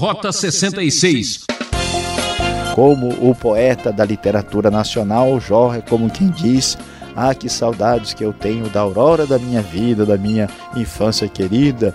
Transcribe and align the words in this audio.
Rota 0.00 0.32
66. 0.32 1.44
Como 2.74 3.08
o 3.20 3.34
poeta 3.34 3.92
da 3.92 4.02
literatura 4.02 4.70
nacional, 4.70 5.38
Jó 5.38 5.74
é 5.74 5.82
como 5.82 6.08
quem 6.08 6.30
diz: 6.30 6.78
Ah, 7.14 7.34
que 7.34 7.50
saudades 7.50 8.14
que 8.14 8.24
eu 8.24 8.32
tenho 8.32 8.70
da 8.70 8.80
aurora 8.80 9.26
da 9.26 9.38
minha 9.38 9.60
vida, 9.60 10.06
da 10.06 10.16
minha 10.16 10.48
infância 10.74 11.28
querida. 11.28 11.94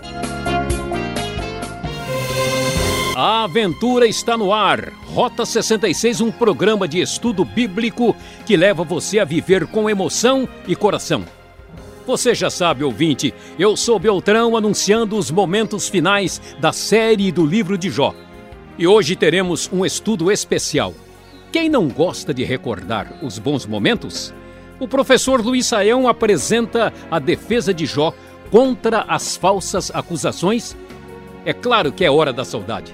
A 3.16 3.46
aventura 3.46 4.06
está 4.06 4.38
no 4.38 4.54
ar. 4.54 4.92
Rota 5.08 5.44
66, 5.44 6.22
um 6.22 6.30
programa 6.32 6.88
de 6.88 7.02
estudo 7.02 7.44
bíblico 7.44 8.16
que 8.46 8.56
leva 8.56 8.84
você 8.84 9.18
a 9.18 9.26
viver 9.26 9.66
com 9.66 9.90
emoção 9.90 10.48
e 10.68 10.76
coração. 10.76 11.26
Você 12.06 12.36
já 12.36 12.52
sabe, 12.52 12.84
ouvinte, 12.84 13.34
eu 13.58 13.76
sou 13.76 13.98
Beltrão 13.98 14.56
anunciando 14.56 15.18
os 15.18 15.32
momentos 15.32 15.90
finais 15.90 16.40
da 16.60 16.72
série 16.72 17.32
do 17.32 17.44
livro 17.44 17.80
de 17.80 17.90
Jó. 17.90 18.14
E 18.78 18.86
hoje 18.86 19.16
teremos 19.16 19.68
um 19.74 19.84
estudo 19.84 20.32
especial. 20.32 20.94
Quem 21.52 21.68
não 21.68 21.88
gosta 21.88 22.32
de 22.32 22.44
recordar 22.44 23.20
os 23.24 23.40
bons 23.40 23.66
momentos? 23.66 24.32
O 24.80 24.88
professor 24.88 25.44
Luiz 25.44 25.66
Saião 25.66 26.08
apresenta 26.08 26.94
a 27.10 27.18
defesa 27.18 27.74
de 27.74 27.88
Jó 27.88 28.14
contra 28.52 29.02
as 29.08 29.36
falsas 29.36 29.90
acusações. 29.92 30.78
É 31.44 31.54
claro 31.54 31.92
que 31.92 32.06
é 32.06 32.12
hora 32.12 32.32
da 32.32 32.46
saudade. 32.46 32.94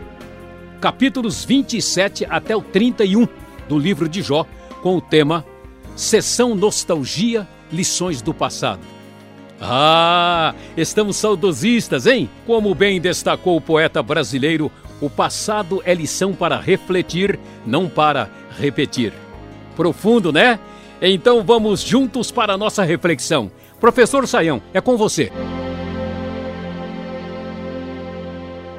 Capítulos 0.80 1.44
27 1.44 2.26
até 2.30 2.56
o 2.56 2.62
31 2.62 3.28
do 3.68 3.78
livro 3.78 4.08
de 4.08 4.22
Jó, 4.22 4.46
com 4.82 4.96
o 4.96 5.02
tema 5.02 5.46
Sessão 5.98 6.56
Nostalgia, 6.56 7.46
Lições 7.74 8.22
do 8.22 8.34
Passado. 8.34 9.01
Ah, 9.64 10.56
estamos 10.76 11.18
saudosistas, 11.18 12.08
hein? 12.08 12.28
Como 12.48 12.74
bem 12.74 13.00
destacou 13.00 13.56
o 13.56 13.62
poeta 13.62 14.02
brasileiro, 14.02 14.72
o 15.00 15.08
passado 15.08 15.84
é 15.86 15.94
lição 15.94 16.34
para 16.34 16.60
refletir, 16.60 17.40
não 17.64 17.88
para 17.88 18.28
repetir. 18.58 19.14
Profundo, 19.76 20.32
né? 20.32 20.60
Então 21.00 21.44
vamos 21.44 21.82
juntos 21.82 22.32
para 22.32 22.54
a 22.54 22.58
nossa 22.58 22.84
reflexão. 22.84 23.52
Professor 23.80 24.28
Saião, 24.28 24.60
é 24.74 24.82
com 24.82 24.98
você. 24.98 25.32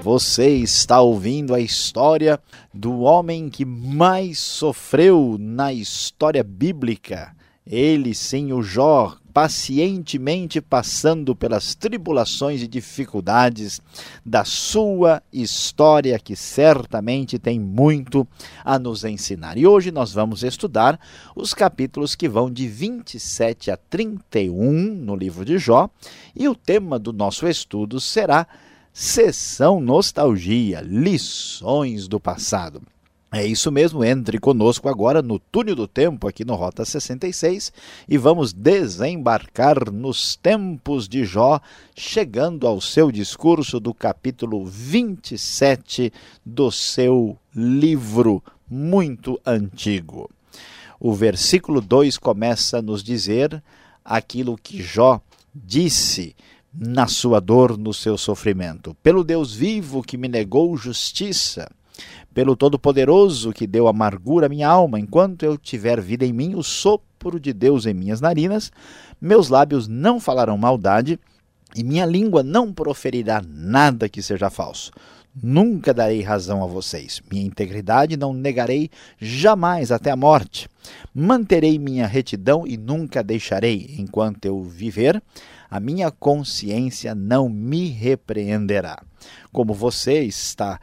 Você 0.01 0.49
está 0.49 1.01
ouvindo 1.01 1.55
a 1.55 1.61
história 1.61 2.41
do 2.75 3.03
homem 3.03 3.49
que 3.49 3.65
mais 3.65 4.41
sofreu 4.41 5.37
na 5.39 5.73
história 5.73 6.43
bíblica. 6.43 7.33
Ele, 7.67 8.13
sim, 8.13 8.53
o 8.53 8.61
Jó, 8.61 9.17
pacientemente 9.33 10.61
passando 10.61 11.35
pelas 11.35 11.75
tribulações 11.75 12.61
e 12.61 12.67
dificuldades 12.67 13.81
da 14.27 14.45
sua 14.45 15.23
história, 15.33 16.19
que 16.19 16.35
certamente 16.35 17.39
tem 17.39 17.61
muito 17.61 18.27
a 18.65 18.79
nos 18.79 19.05
ensinar. 19.05 19.57
E 19.57 19.67
hoje 19.67 19.93
nós 19.93 20.13
vamos 20.13 20.43
estudar 20.43 20.99
os 21.37 21.55
capítulos 21.55 22.15
que 22.15 22.29
vão 22.29 22.51
de 22.51 22.67
27 22.67 23.71
a 23.71 23.77
31 23.77 24.73
no 24.73 25.15
livro 25.15 25.45
de 25.45 25.57
Jó, 25.57 25.89
e 26.35 26.49
o 26.49 26.57
tema 26.57 26.99
do 26.99 27.13
nosso 27.13 27.47
estudo 27.47 28.01
será 28.01 28.47
Sessão 28.93 29.81
Nostalgia 29.81 30.81
Lições 30.83 32.09
do 32.09 32.21
Passado. 32.21 32.83
É 33.35 33.47
isso 33.47 33.73
mesmo, 33.73 34.05
entre 34.05 34.39
conosco 34.39 34.91
agora 34.91 35.23
no 35.23 35.39
túnel 35.39 35.75
do 35.75 35.89
tempo 35.89 36.29
aqui 36.29 36.45
no 36.45 36.55
Rota 36.55 36.85
66 36.85 37.73
e 38.07 38.19
vamos 38.19 38.53
desembarcar 38.53 39.91
nos 39.91 40.37
tempos 40.37 41.09
de 41.09 41.25
Jó, 41.25 41.59
chegando 41.97 42.67
ao 42.67 42.79
seu 42.79 43.11
discurso 43.11 43.81
do 43.81 43.95
capítulo 43.95 44.67
27 44.67 46.13
do 46.45 46.71
seu 46.71 47.39
livro 47.57 48.43
muito 48.69 49.41
antigo. 49.47 50.29
O 51.01 51.15
versículo 51.15 51.81
2 51.81 52.19
começa 52.19 52.81
a 52.81 52.83
nos 52.83 53.03
dizer 53.03 53.63
aquilo 54.05 54.59
que 54.59 54.83
Jó 54.83 55.23
disse 55.55 56.37
na 56.71 57.07
sua 57.07 57.41
dor, 57.41 57.79
no 57.79 57.95
seu 57.95 58.19
sofrimento. 58.19 58.95
Pelo 59.03 59.25
Deus 59.25 59.55
vivo 59.55 60.03
que 60.03 60.19
me 60.19 60.29
negou 60.29 60.77
justiça, 60.77 61.71
pelo 62.35 62.57
Todo-Poderoso 62.57 63.53
que 63.53 63.67
deu 63.67 63.89
amargura 63.89 64.47
à 64.47 64.49
minha 64.49 64.69
alma, 64.69 64.99
enquanto 64.99 65.45
eu 65.45 65.57
tiver 65.57 66.01
vida 66.01 66.25
em 66.25 66.33
mim, 66.33 66.55
o 66.55 66.63
sopro 66.63 67.39
de 67.39 67.53
Deus 67.53 67.87
em 67.87 67.95
minhas 67.95 68.21
narinas, 68.21 68.73
meus 69.21 69.49
lábios 69.49 69.87
não 69.87 70.19
falarão 70.19 70.57
maldade 70.57 71.19
e 71.75 71.83
minha 71.85 72.05
língua 72.05 72.43
não 72.43 72.73
proferirá 72.73 73.43
nada 73.47 74.09
que 74.09 74.23
seja 74.23 74.51
falso. 74.51 74.91
Nunca 75.35 75.95
darei 75.95 76.21
razão 76.21 76.63
a 76.63 76.67
vocês. 76.67 77.23
Minha 77.31 77.47
integridade 77.47 78.19
não 78.19 78.35
negarei 78.35 78.91
jamais 79.19 79.91
até 79.91 80.11
a 80.11 80.17
morte. 80.17 80.69
Manterei 81.15 81.79
minha 81.79 82.07
retidão 82.07 82.67
e 82.67 82.77
nunca 82.77 83.23
deixarei, 83.23 83.95
enquanto 83.99 84.45
eu 84.45 84.63
viver, 84.63 85.23
a 85.71 85.81
minha 85.81 86.11
consciência 86.11 87.15
não 87.15 87.49
me 87.49 87.89
repreenderá. 87.89 89.03
Como 89.51 89.73
você 89.73 90.23
está 90.23 90.79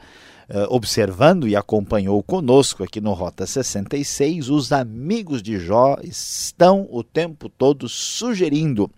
observando 0.70 1.48
e 1.48 1.56
acompanhou 1.56 2.22
conosco 2.24 2.84
aqui 2.84 3.00
no 3.00 3.14
Rota 3.14 3.46
66, 3.46 4.50
os 4.50 4.72
amigos 4.72 5.44
de 5.44 5.60
Jó 5.60 5.98
estão 6.04 6.88
o 6.90 7.04
tempo 7.04 7.50
todo 7.50 7.88
sugerindo 7.88 8.90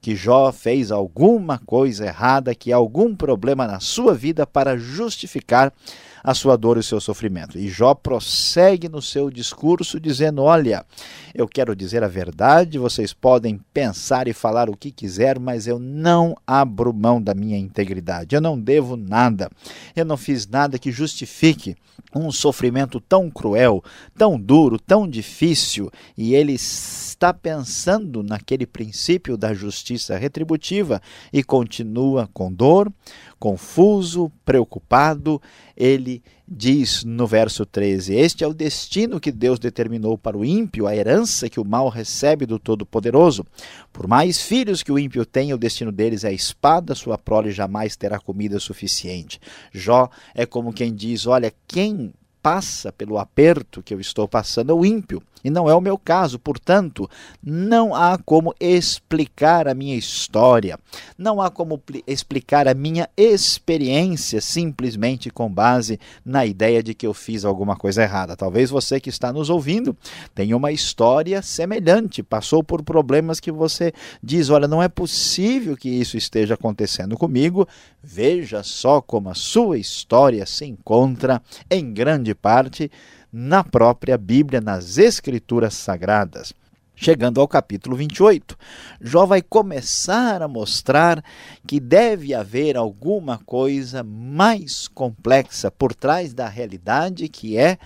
que 0.00 0.14
Jó 0.14 0.52
fez 0.52 0.90
alguma 0.92 1.58
coisa 1.58 2.06
errada, 2.06 2.54
que 2.54 2.72
há 2.72 2.76
algum 2.76 3.14
problema 3.16 3.66
na 3.66 3.80
sua 3.80 4.14
vida 4.14 4.46
para 4.46 4.76
justificar 4.76 5.72
a 6.28 6.34
sua 6.34 6.58
dor 6.58 6.76
e 6.76 6.80
o 6.80 6.82
seu 6.82 7.00
sofrimento. 7.00 7.58
E 7.58 7.68
Jó 7.68 7.94
prossegue 7.94 8.86
no 8.86 9.00
seu 9.00 9.30
discurso 9.30 9.98
dizendo: 9.98 10.42
Olha, 10.42 10.84
eu 11.34 11.48
quero 11.48 11.74
dizer 11.74 12.04
a 12.04 12.08
verdade, 12.08 12.78
vocês 12.78 13.14
podem 13.14 13.58
pensar 13.72 14.28
e 14.28 14.34
falar 14.34 14.68
o 14.68 14.76
que 14.76 14.90
quiser, 14.90 15.38
mas 15.38 15.66
eu 15.66 15.78
não 15.78 16.36
abro 16.46 16.92
mão 16.92 17.22
da 17.22 17.32
minha 17.34 17.56
integridade. 17.56 18.34
Eu 18.34 18.42
não 18.42 18.60
devo 18.60 18.94
nada. 18.94 19.48
Eu 19.96 20.04
não 20.04 20.18
fiz 20.18 20.46
nada 20.46 20.78
que 20.78 20.92
justifique 20.92 21.74
um 22.14 22.30
sofrimento 22.30 23.00
tão 23.00 23.30
cruel, 23.30 23.82
tão 24.16 24.38
duro, 24.38 24.78
tão 24.78 25.08
difícil, 25.08 25.90
e 26.16 26.34
ele 26.34 26.52
está 26.52 27.34
pensando 27.34 28.22
naquele 28.22 28.66
princípio 28.66 29.36
da 29.36 29.52
justiça 29.52 30.16
retributiva 30.16 31.02
e 31.32 31.42
continua 31.42 32.28
com 32.32 32.52
dor, 32.52 32.90
confuso, 33.38 34.32
preocupado, 34.44 35.40
ele 35.76 36.22
diz 36.46 37.04
no 37.04 37.26
verso 37.26 37.64
13: 37.64 38.14
Este 38.14 38.42
é 38.42 38.46
o 38.46 38.54
destino 38.54 39.20
que 39.20 39.30
Deus 39.30 39.58
determinou 39.58 40.16
para 40.16 40.36
o 40.36 40.44
ímpio, 40.44 40.86
a 40.86 40.96
herança 40.96 41.48
que 41.48 41.60
o 41.60 41.64
mal 41.64 41.88
recebe 41.88 42.46
do 42.46 42.58
Todo-Poderoso. 42.58 43.44
Por 43.92 44.06
mais 44.06 44.40
filhos 44.40 44.82
que 44.82 44.92
o 44.92 44.98
ímpio 44.98 45.24
tenha, 45.24 45.54
o 45.54 45.58
destino 45.58 45.92
deles 45.92 46.24
é 46.24 46.28
a 46.28 46.32
espada, 46.32 46.94
sua 46.94 47.18
prole 47.18 47.50
jamais 47.50 47.96
terá 47.96 48.18
comida 48.18 48.58
suficiente. 48.58 49.40
Jó 49.72 50.08
é 50.34 50.44
como 50.46 50.72
quem 50.72 50.94
diz: 50.94 51.26
Olha, 51.26 51.52
quem 51.66 52.12
passa 52.48 52.90
pelo 52.90 53.18
aperto 53.18 53.82
que 53.82 53.92
eu 53.92 54.00
estou 54.00 54.26
passando 54.26 54.72
é 54.72 54.74
o 54.74 54.82
ímpio. 54.82 55.22
E 55.44 55.50
não 55.50 55.70
é 55.70 55.74
o 55.74 55.80
meu 55.80 55.96
caso, 55.96 56.38
portanto, 56.38 57.08
não 57.42 57.94
há 57.94 58.18
como 58.18 58.52
explicar 58.58 59.68
a 59.68 59.74
minha 59.74 59.94
história, 59.94 60.78
não 61.16 61.40
há 61.40 61.48
como 61.48 61.80
explicar 62.06 62.66
a 62.66 62.74
minha 62.74 63.08
experiência 63.16 64.40
simplesmente 64.40 65.30
com 65.30 65.48
base 65.48 66.00
na 66.24 66.44
ideia 66.44 66.82
de 66.82 66.92
que 66.92 67.06
eu 67.06 67.14
fiz 67.14 67.44
alguma 67.44 67.76
coisa 67.76 68.02
errada. 68.02 68.36
Talvez 68.36 68.68
você 68.70 68.98
que 68.98 69.10
está 69.10 69.32
nos 69.32 69.48
ouvindo 69.48 69.96
tenha 70.34 70.56
uma 70.56 70.72
história 70.72 71.40
semelhante, 71.40 72.22
passou 72.22 72.64
por 72.64 72.82
problemas 72.82 73.38
que 73.38 73.52
você 73.52 73.92
diz: 74.20 74.50
olha, 74.50 74.66
não 74.66 74.82
é 74.82 74.88
possível 74.88 75.76
que 75.76 75.88
isso 75.88 76.16
esteja 76.16 76.54
acontecendo 76.54 77.16
comigo. 77.16 77.68
Veja 78.02 78.62
só 78.62 79.00
como 79.00 79.28
a 79.28 79.34
sua 79.34 79.78
história 79.78 80.44
se 80.46 80.64
encontra, 80.64 81.42
em 81.70 81.92
grande 81.92 82.34
parte, 82.40 82.90
na 83.32 83.62
própria 83.62 84.16
Bíblia, 84.16 84.60
nas 84.60 84.98
Escrituras 84.98 85.74
Sagradas. 85.74 86.52
Chegando 87.00 87.40
ao 87.40 87.46
capítulo 87.46 87.94
28, 87.94 88.58
Jó 89.00 89.24
vai 89.24 89.40
começar 89.40 90.42
a 90.42 90.48
mostrar 90.48 91.22
que 91.64 91.78
deve 91.78 92.34
haver 92.34 92.76
alguma 92.76 93.38
coisa 93.38 94.02
mais 94.02 94.88
complexa 94.88 95.70
por 95.70 95.94
trás 95.94 96.34
da 96.34 96.48
realidade 96.48 97.28
que 97.28 97.56
é 97.56 97.78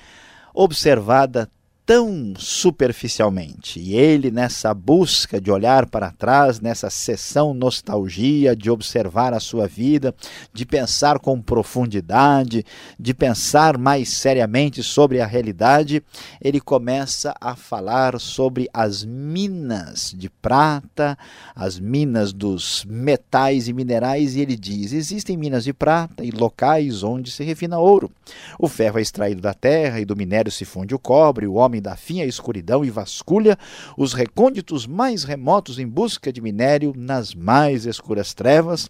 observada 0.54 1.50
tão 1.92 2.32
superficialmente. 2.38 3.78
E 3.78 3.94
ele, 3.94 4.30
nessa 4.30 4.72
busca 4.72 5.38
de 5.38 5.50
olhar 5.50 5.84
para 5.84 6.10
trás, 6.10 6.58
nessa 6.58 6.88
sessão 6.88 7.52
nostalgia, 7.52 8.56
de 8.56 8.70
observar 8.70 9.34
a 9.34 9.40
sua 9.40 9.68
vida, 9.68 10.14
de 10.54 10.64
pensar 10.64 11.18
com 11.18 11.38
profundidade, 11.38 12.64
de 12.98 13.12
pensar 13.12 13.76
mais 13.76 14.08
seriamente 14.08 14.82
sobre 14.82 15.20
a 15.20 15.26
realidade, 15.26 16.02
ele 16.40 16.62
começa 16.62 17.34
a 17.38 17.54
falar 17.54 18.18
sobre 18.18 18.70
as 18.72 19.04
minas 19.04 20.14
de 20.16 20.30
prata, 20.30 21.18
as 21.54 21.78
minas 21.78 22.32
dos 22.32 22.86
metais 22.88 23.68
e 23.68 23.74
minerais, 23.74 24.34
e 24.34 24.40
ele 24.40 24.56
diz: 24.56 24.94
existem 24.94 25.36
minas 25.36 25.62
de 25.62 25.74
prata 25.74 26.24
e 26.24 26.30
locais 26.30 27.02
onde 27.02 27.30
se 27.30 27.44
refina 27.44 27.78
ouro. 27.78 28.10
O 28.58 28.66
ferro 28.66 28.98
é 28.98 29.02
extraído 29.02 29.42
da 29.42 29.52
terra 29.52 30.00
e 30.00 30.06
do 30.06 30.16
minério 30.16 30.50
se 30.50 30.64
funde 30.64 30.94
o 30.94 30.98
cobre, 30.98 31.46
o 31.46 31.56
homem 31.56 31.81
dá 31.82 31.96
fim 31.96 32.22
à 32.22 32.24
escuridão 32.24 32.84
e 32.84 32.90
vasculha 32.90 33.58
os 33.96 34.14
recônditos 34.14 34.86
mais 34.86 35.24
remotos 35.24 35.78
em 35.78 35.86
busca 35.86 36.32
de 36.32 36.40
minério 36.40 36.94
nas 36.96 37.34
mais 37.34 37.84
escuras 37.84 38.32
trevas. 38.32 38.88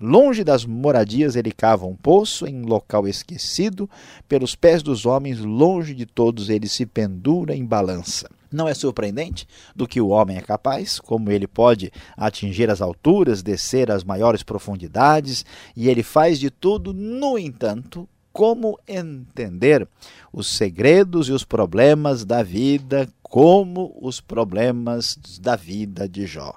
Longe 0.00 0.44
das 0.44 0.64
moradias, 0.64 1.34
ele 1.34 1.50
cava 1.50 1.84
um 1.84 1.96
poço 1.96 2.46
em 2.46 2.62
local 2.62 3.08
esquecido, 3.08 3.90
pelos 4.28 4.54
pés 4.54 4.80
dos 4.80 5.04
homens, 5.04 5.40
longe 5.40 5.92
de 5.92 6.06
todos, 6.06 6.48
ele 6.48 6.68
se 6.68 6.86
pendura 6.86 7.54
em 7.54 7.64
balança. 7.64 8.30
Não 8.50 8.68
é 8.68 8.74
surpreendente 8.74 9.46
do 9.74 9.88
que 9.88 10.00
o 10.00 10.08
homem 10.08 10.36
é 10.36 10.40
capaz, 10.40 11.00
como 11.00 11.30
ele 11.32 11.48
pode 11.48 11.92
atingir 12.16 12.70
as 12.70 12.80
alturas, 12.80 13.42
descer 13.42 13.90
às 13.90 14.04
maiores 14.04 14.44
profundidades, 14.44 15.44
e 15.76 15.88
ele 15.88 16.04
faz 16.04 16.38
de 16.38 16.48
tudo, 16.48 16.94
no 16.94 17.36
entanto, 17.36 18.08
como 18.38 18.78
entender 18.86 19.88
os 20.32 20.46
segredos 20.46 21.28
e 21.28 21.32
os 21.32 21.42
problemas 21.42 22.24
da 22.24 22.40
vida, 22.40 23.08
como 23.20 23.98
os 24.00 24.20
problemas 24.20 25.18
da 25.42 25.56
vida 25.56 26.08
de 26.08 26.24
Jó. 26.24 26.54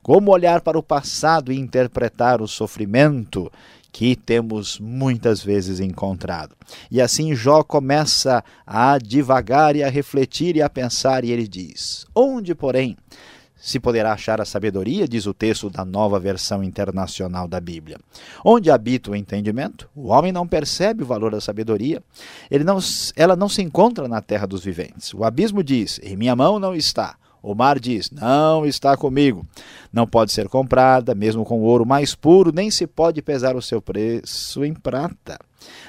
Como 0.00 0.30
olhar 0.30 0.60
para 0.60 0.78
o 0.78 0.82
passado 0.82 1.52
e 1.52 1.58
interpretar 1.58 2.40
o 2.40 2.46
sofrimento 2.46 3.50
que 3.90 4.14
temos 4.14 4.78
muitas 4.78 5.42
vezes 5.42 5.80
encontrado. 5.80 6.54
E 6.88 7.00
assim 7.00 7.34
Jó 7.34 7.64
começa 7.64 8.44
a 8.64 8.96
divagar 8.98 9.74
e 9.74 9.82
a 9.82 9.90
refletir 9.90 10.54
e 10.54 10.62
a 10.62 10.70
pensar, 10.70 11.24
e 11.24 11.32
ele 11.32 11.48
diz: 11.48 12.06
Onde, 12.14 12.54
porém, 12.54 12.96
se 13.64 13.80
poderá 13.80 14.12
achar 14.12 14.42
a 14.42 14.44
sabedoria, 14.44 15.08
diz 15.08 15.24
o 15.24 15.32
texto 15.32 15.70
da 15.70 15.86
nova 15.86 16.20
versão 16.20 16.62
internacional 16.62 17.48
da 17.48 17.58
Bíblia. 17.58 17.98
Onde 18.44 18.70
habita 18.70 19.10
o 19.10 19.16
entendimento, 19.16 19.88
o 19.96 20.08
homem 20.08 20.30
não 20.30 20.46
percebe 20.46 21.02
o 21.02 21.06
valor 21.06 21.32
da 21.32 21.40
sabedoria, 21.40 22.02
não, 22.62 22.78
ela 23.16 23.34
não 23.34 23.48
se 23.48 23.62
encontra 23.62 24.06
na 24.06 24.20
terra 24.20 24.46
dos 24.46 24.62
viventes. 24.62 25.14
O 25.14 25.24
abismo 25.24 25.64
diz: 25.64 25.98
Em 26.02 26.14
minha 26.14 26.36
mão 26.36 26.58
não 26.58 26.74
está. 26.74 27.16
O 27.42 27.54
mar 27.54 27.80
diz: 27.80 28.10
Não 28.10 28.66
está 28.66 28.98
comigo. 28.98 29.46
Não 29.90 30.06
pode 30.06 30.32
ser 30.32 30.46
comprada, 30.46 31.14
mesmo 31.14 31.42
com 31.42 31.62
ouro 31.62 31.86
mais 31.86 32.14
puro, 32.14 32.52
nem 32.52 32.70
se 32.70 32.86
pode 32.86 33.22
pesar 33.22 33.56
o 33.56 33.62
seu 33.62 33.80
preço 33.80 34.62
em 34.62 34.74
prata. 34.74 35.38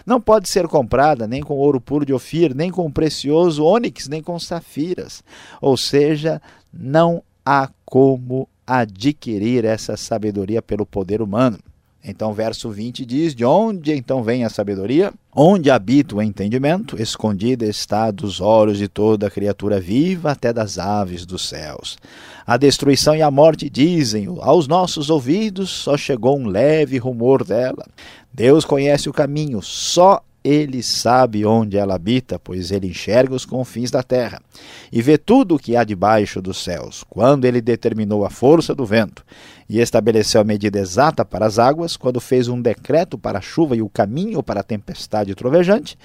Não 0.05 0.21
pode 0.21 0.47
ser 0.47 0.65
comprada 0.69 1.27
nem 1.27 1.43
com 1.43 1.55
ouro 1.55 1.81
puro 1.81 2.05
de 2.05 2.13
Ofir, 2.13 2.55
nem 2.55 2.71
com 2.71 2.89
precioso 2.89 3.65
ônix, 3.65 4.07
nem 4.07 4.23
com 4.23 4.39
safiras. 4.39 5.21
Ou 5.59 5.75
seja, 5.75 6.41
não 6.73 7.21
há 7.45 7.69
como 7.85 8.49
adquirir 8.65 9.63
essa 9.63 9.95
sabedoria 9.95 10.61
pelo 10.61 10.85
poder 10.85 11.21
humano. 11.21 11.59
Então, 12.07 12.33
verso 12.33 12.69
20 12.69 13.03
diz: 13.03 13.33
De 13.33 13.43
onde 13.43 13.91
então 13.91 14.23
vem 14.23 14.43
a 14.43 14.49
sabedoria? 14.49 15.11
Onde 15.35 15.71
habita 15.71 16.15
o 16.15 16.21
entendimento? 16.21 17.01
Escondida 17.01 17.65
está 17.65 18.11
dos 18.11 18.39
olhos 18.39 18.77
de 18.77 18.87
toda 18.87 19.29
criatura 19.29 19.79
viva, 19.79 20.31
até 20.31 20.53
das 20.53 20.77
aves 20.77 21.25
dos 21.25 21.47
céus. 21.47 21.97
A 22.45 22.57
destruição 22.57 23.15
e 23.15 23.23
a 23.23 23.31
morte 23.31 23.69
dizem: 23.69 24.27
aos 24.41 24.67
nossos 24.67 25.09
ouvidos 25.09 25.71
só 25.71 25.97
chegou 25.97 26.37
um 26.37 26.45
leve 26.45 26.99
rumor 26.99 27.43
dela. 27.43 27.85
Deus 28.31 28.65
conhece 28.65 29.09
o 29.09 29.13
caminho, 29.13 29.61
só 29.61 30.21
ele 30.45 30.83
sabe 30.83 31.43
onde 31.43 31.75
ela 31.75 31.95
habita, 31.95 32.37
pois 32.37 32.69
ele 32.69 32.85
enxerga 32.87 33.33
os 33.33 33.45
confins 33.45 33.89
da 33.89 34.03
terra 34.03 34.39
e 34.91 35.01
vê 35.01 35.17
tudo 35.17 35.55
o 35.55 35.59
que 35.59 35.75
há 35.75 35.83
debaixo 35.83 36.39
dos 36.39 36.63
céus. 36.63 37.03
Quando 37.09 37.45
ele 37.45 37.59
determinou 37.59 38.23
a 38.23 38.29
força 38.29 38.75
do 38.75 38.85
vento 38.85 39.25
e 39.67 39.79
estabeleceu 39.79 40.39
a 40.39 40.43
medida 40.43 40.77
exata 40.77 41.25
para 41.25 41.47
as 41.47 41.57
águas, 41.57 41.97
quando 41.97 42.21
fez 42.21 42.47
um 42.47 42.61
decreto 42.61 43.17
para 43.17 43.39
a 43.39 43.41
chuva 43.41 43.75
e 43.75 43.81
o 43.81 43.89
caminho 43.89 44.43
para 44.43 44.59
a 44.59 44.63
tempestade 44.63 45.33
trovejante, 45.33 45.97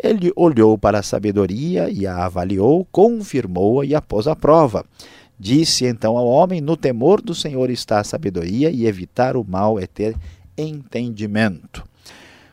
ele 0.00 0.32
olhou 0.36 0.78
para 0.78 1.00
a 1.00 1.02
sabedoria 1.02 1.90
e 1.90 2.06
a 2.06 2.24
avaliou, 2.24 2.86
confirmou-a 2.92 3.84
e 3.84 3.92
a 3.92 4.00
pôs 4.00 4.28
à 4.28 4.36
prova. 4.36 4.84
Disse 5.36 5.84
então 5.84 6.16
ao 6.16 6.28
homem: 6.28 6.60
No 6.60 6.76
temor 6.76 7.20
do 7.20 7.34
Senhor 7.34 7.70
está 7.70 7.98
a 7.98 8.04
sabedoria, 8.04 8.70
e 8.70 8.86
evitar 8.86 9.36
o 9.36 9.44
mal 9.44 9.80
é 9.80 9.86
ter 9.86 10.14
entendimento. 10.56 11.89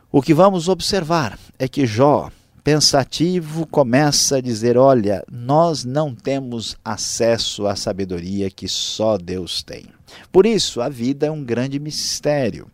O 0.10 0.22
que 0.22 0.34
vamos 0.34 0.70
observar 0.70 1.38
é 1.60 1.68
que 1.68 1.86
Jó, 1.86 2.32
pensativo, 2.64 3.68
começa 3.68 4.38
a 4.38 4.42
dizer: 4.42 4.78
Olha, 4.78 5.22
nós 5.30 5.84
não 5.84 6.16
temos 6.16 6.78
acesso 6.84 7.68
à 7.68 7.76
sabedoria 7.76 8.50
que 8.50 8.70
só 8.70 9.18
Deus 9.18 9.62
tem. 9.62 9.86
Por 10.32 10.46
isso, 10.46 10.80
a 10.80 10.88
vida 10.88 11.28
é 11.28 11.32
um 11.32 11.44
grande 11.44 11.78
mistério. 11.78 12.72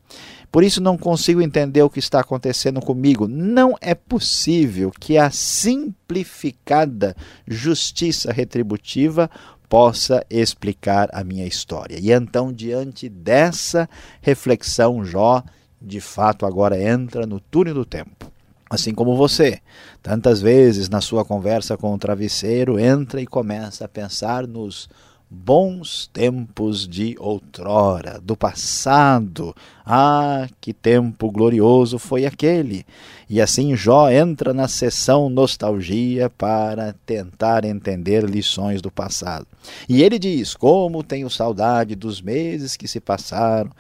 Por 0.51 0.63
isso, 0.63 0.80
não 0.80 0.95
consigo 0.95 1.41
entender 1.41 1.81
o 1.81 1.89
que 1.89 1.97
está 1.97 2.19
acontecendo 2.19 2.80
comigo. 2.80 3.27
Não 3.27 3.75
é 3.81 3.95
possível 3.95 4.91
que 4.91 5.18
a 5.18 5.31
simplificada 5.31 7.15
justiça 7.47 8.31
retributiva 8.31 9.27
possa 9.68 10.24
explicar 10.30 11.09
a 11.12 11.24
minha 11.24 11.47
história. 11.47 11.97
E 12.00 12.12
então, 12.12 12.53
diante 12.53 13.09
dessa 13.09 13.89
reflexão, 14.21 15.03
Jó 15.03 15.44
de 15.83 16.00
fato 16.00 16.45
agora 16.45 16.81
entra 16.81 17.25
no 17.25 17.39
túnel 17.39 17.74
do 17.74 17.85
tempo. 17.85 18.31
Assim 18.69 18.94
como 18.94 19.15
você, 19.15 19.59
tantas 20.01 20.41
vezes 20.41 20.89
na 20.89 21.01
sua 21.01 21.24
conversa 21.24 21.77
com 21.77 21.94
o 21.94 21.97
travesseiro, 21.97 22.80
entra 22.80 23.21
e 23.21 23.27
começa 23.27 23.85
a 23.85 23.89
pensar 23.89 24.47
nos 24.47 24.89
bons 25.30 26.07
tempos 26.13 26.88
de 26.88 27.15
outrora, 27.19 28.19
do 28.21 28.35
passado. 28.35 29.56
Ah, 29.85 30.47
que 30.62 30.74
tempo 30.74 31.30
glorioso 31.31 32.00
foi 32.00 32.25
aquele! 32.25 32.85
E 33.30 33.41
assim 33.41 33.75
Jó 33.75 34.09
entra 34.09 34.53
na 34.53 34.68
sessão 34.68 35.30
nostalgia 35.30 36.30
para 36.30 36.94
tentar 37.06 37.65
entender 37.65 38.24
lições 38.24 38.81
do 38.81 38.91
passado. 38.91 39.47
E 39.89 40.03
ele 40.03 40.19
diz: 40.19 40.53
Como 40.53 41.03
tenho 41.03 41.30
saudade 41.30 41.95
dos 41.95 42.21
meses 42.21 42.77
que 42.77 42.88
se 42.88 43.00
passaram, 43.00 43.71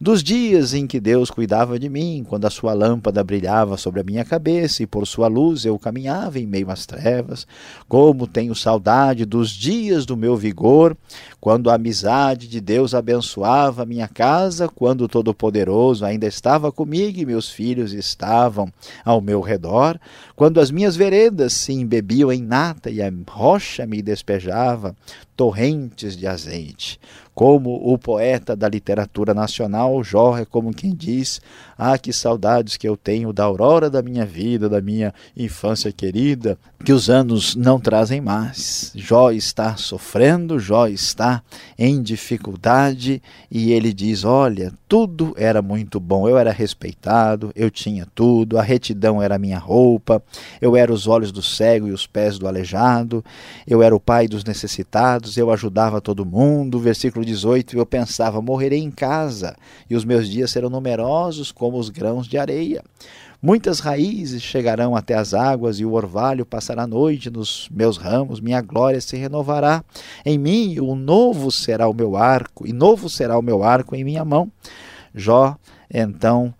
dos 0.00 0.22
dias 0.22 0.74
em 0.74 0.86
que 0.86 0.98
Deus 0.98 1.30
cuidava 1.30 1.78
de 1.78 1.88
mim, 1.88 2.24
quando 2.28 2.46
a 2.46 2.50
sua 2.50 2.72
lâmpada 2.72 3.22
brilhava 3.22 3.76
sobre 3.76 4.00
a 4.00 4.04
minha 4.04 4.24
cabeça 4.24 4.82
e 4.82 4.86
por 4.86 5.06
sua 5.06 5.28
luz 5.28 5.64
eu 5.64 5.78
caminhava 5.78 6.38
em 6.38 6.46
meio 6.46 6.70
às 6.70 6.84
trevas. 6.84 7.46
Como 7.88 8.26
tenho 8.26 8.54
saudade 8.54 9.24
dos 9.24 9.50
dias 9.50 10.04
do 10.04 10.16
meu 10.16 10.36
vigor, 10.36 10.96
quando 11.46 11.70
a 11.70 11.74
amizade 11.74 12.48
de 12.48 12.60
Deus 12.60 12.92
abençoava 12.92 13.86
minha 13.86 14.08
casa, 14.08 14.68
quando 14.68 15.02
o 15.02 15.08
Todo-Poderoso 15.08 16.04
ainda 16.04 16.26
estava 16.26 16.72
comigo 16.72 17.20
e 17.20 17.24
meus 17.24 17.48
filhos 17.48 17.92
estavam 17.92 18.68
ao 19.04 19.20
meu 19.20 19.40
redor, 19.40 19.96
quando 20.36 20.60
as 20.60 20.70
minhas 20.70 20.94
veredas 20.94 21.54
se 21.54 21.72
embebiam 21.72 22.30
em 22.30 22.42
nata 22.42 22.90
e 22.90 23.00
a 23.00 23.10
rocha 23.26 23.86
me 23.86 24.02
despejava 24.02 24.94
torrentes 25.36 26.16
de 26.16 26.26
azeite. 26.26 27.00
Como 27.34 27.92
o 27.92 27.98
poeta 27.98 28.56
da 28.56 28.66
literatura 28.66 29.34
nacional, 29.34 30.02
Jó 30.02 30.38
é 30.38 30.46
como 30.46 30.72
quem 30.72 30.94
diz: 30.94 31.38
Ah, 31.76 31.98
que 31.98 32.10
saudades 32.10 32.78
que 32.78 32.88
eu 32.88 32.96
tenho 32.96 33.30
da 33.30 33.44
aurora 33.44 33.90
da 33.90 34.00
minha 34.00 34.24
vida, 34.24 34.70
da 34.70 34.80
minha 34.80 35.12
infância 35.36 35.92
querida, 35.92 36.56
que 36.82 36.94
os 36.94 37.10
anos 37.10 37.54
não 37.54 37.78
trazem 37.78 38.22
mais. 38.22 38.90
Jó 38.94 39.30
está 39.30 39.76
sofrendo, 39.76 40.58
Jó 40.58 40.86
está 40.86 41.42
em 41.78 42.00
dificuldade 42.00 43.22
e 43.50 43.70
ele 43.70 43.92
diz: 43.92 44.24
Olha, 44.24 44.72
tudo 44.88 45.34
era 45.36 45.60
muito 45.60 46.00
bom, 46.00 46.26
eu 46.26 46.38
era 46.38 46.52
respeitado, 46.52 47.52
eu 47.54 47.70
tinha 47.70 48.06
tudo, 48.14 48.58
a 48.58 48.62
retidão 48.62 49.20
era 49.20 49.38
minha 49.38 49.58
roupa, 49.58 50.22
eu 50.60 50.76
era 50.76 50.92
os 50.92 51.06
olhos 51.06 51.32
do 51.32 51.42
cego 51.42 51.88
e 51.88 51.92
os 51.92 52.06
pés 52.06 52.38
do 52.38 52.46
aleijado, 52.46 53.24
eu 53.66 53.82
era 53.82 53.94
o 53.94 54.00
pai 54.00 54.28
dos 54.28 54.44
necessitados, 54.44 55.36
eu 55.36 55.50
ajudava 55.50 56.00
todo 56.00 56.26
mundo. 56.26 56.78
Versículo 56.78 57.24
18, 57.24 57.76
eu 57.76 57.86
pensava: 57.86 58.40
morrerei 58.40 58.80
em 58.80 58.90
casa 58.90 59.56
e 59.88 59.96
os 59.96 60.04
meus 60.04 60.28
dias 60.28 60.50
serão 60.50 60.70
numerosos 60.70 61.52
como 61.52 61.78
os 61.78 61.88
grãos 61.88 62.26
de 62.26 62.38
areia. 62.38 62.82
Muitas 63.40 63.80
raízes 63.80 64.42
chegarão 64.42 64.96
até 64.96 65.14
as 65.14 65.34
águas, 65.34 65.78
e 65.78 65.84
o 65.84 65.92
orvalho 65.92 66.46
passará 66.46 66.84
a 66.84 66.86
noite 66.86 67.30
nos 67.30 67.68
meus 67.70 67.96
ramos, 67.96 68.40
minha 68.40 68.60
glória 68.62 69.00
se 69.00 69.16
renovará. 69.16 69.84
Em 70.24 70.38
mim 70.38 70.80
o 70.80 70.94
novo 70.94 71.52
será 71.52 71.86
o 71.86 71.94
meu 71.94 72.16
arco, 72.16 72.66
e 72.66 72.72
novo 72.72 73.08
será 73.08 73.38
o 73.38 73.42
meu 73.42 73.62
arco 73.62 73.94
em 73.94 74.02
minha 74.02 74.24
mão. 74.24 74.50
Jó, 75.14 75.56
então, 75.92 76.52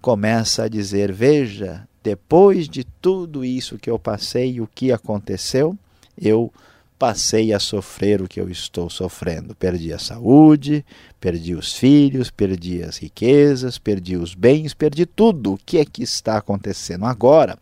começa 0.00 0.64
a 0.64 0.68
dizer: 0.68 1.12
Veja, 1.12 1.86
depois 2.02 2.68
de 2.68 2.84
tudo 2.84 3.44
isso 3.44 3.78
que 3.78 3.90
eu 3.90 3.98
passei, 3.98 4.60
o 4.60 4.66
que 4.66 4.92
aconteceu? 4.92 5.76
eu 6.20 6.52
passei 6.98 7.52
a 7.52 7.58
sofrer 7.58 8.22
o 8.22 8.28
que 8.28 8.40
eu 8.40 8.48
estou 8.48 8.88
sofrendo. 8.88 9.54
Perdi 9.56 9.92
a 9.92 9.98
saúde, 9.98 10.84
perdi 11.20 11.54
os 11.54 11.74
filhos, 11.74 12.30
perdi 12.30 12.82
as 12.82 12.98
riquezas, 12.98 13.78
perdi 13.78 14.16
os 14.16 14.34
bens, 14.34 14.72
perdi 14.72 15.04
tudo. 15.04 15.54
O 15.54 15.58
que 15.58 15.78
é 15.78 15.84
que 15.84 16.02
está 16.02 16.36
acontecendo 16.36 17.04
agora? 17.04 17.58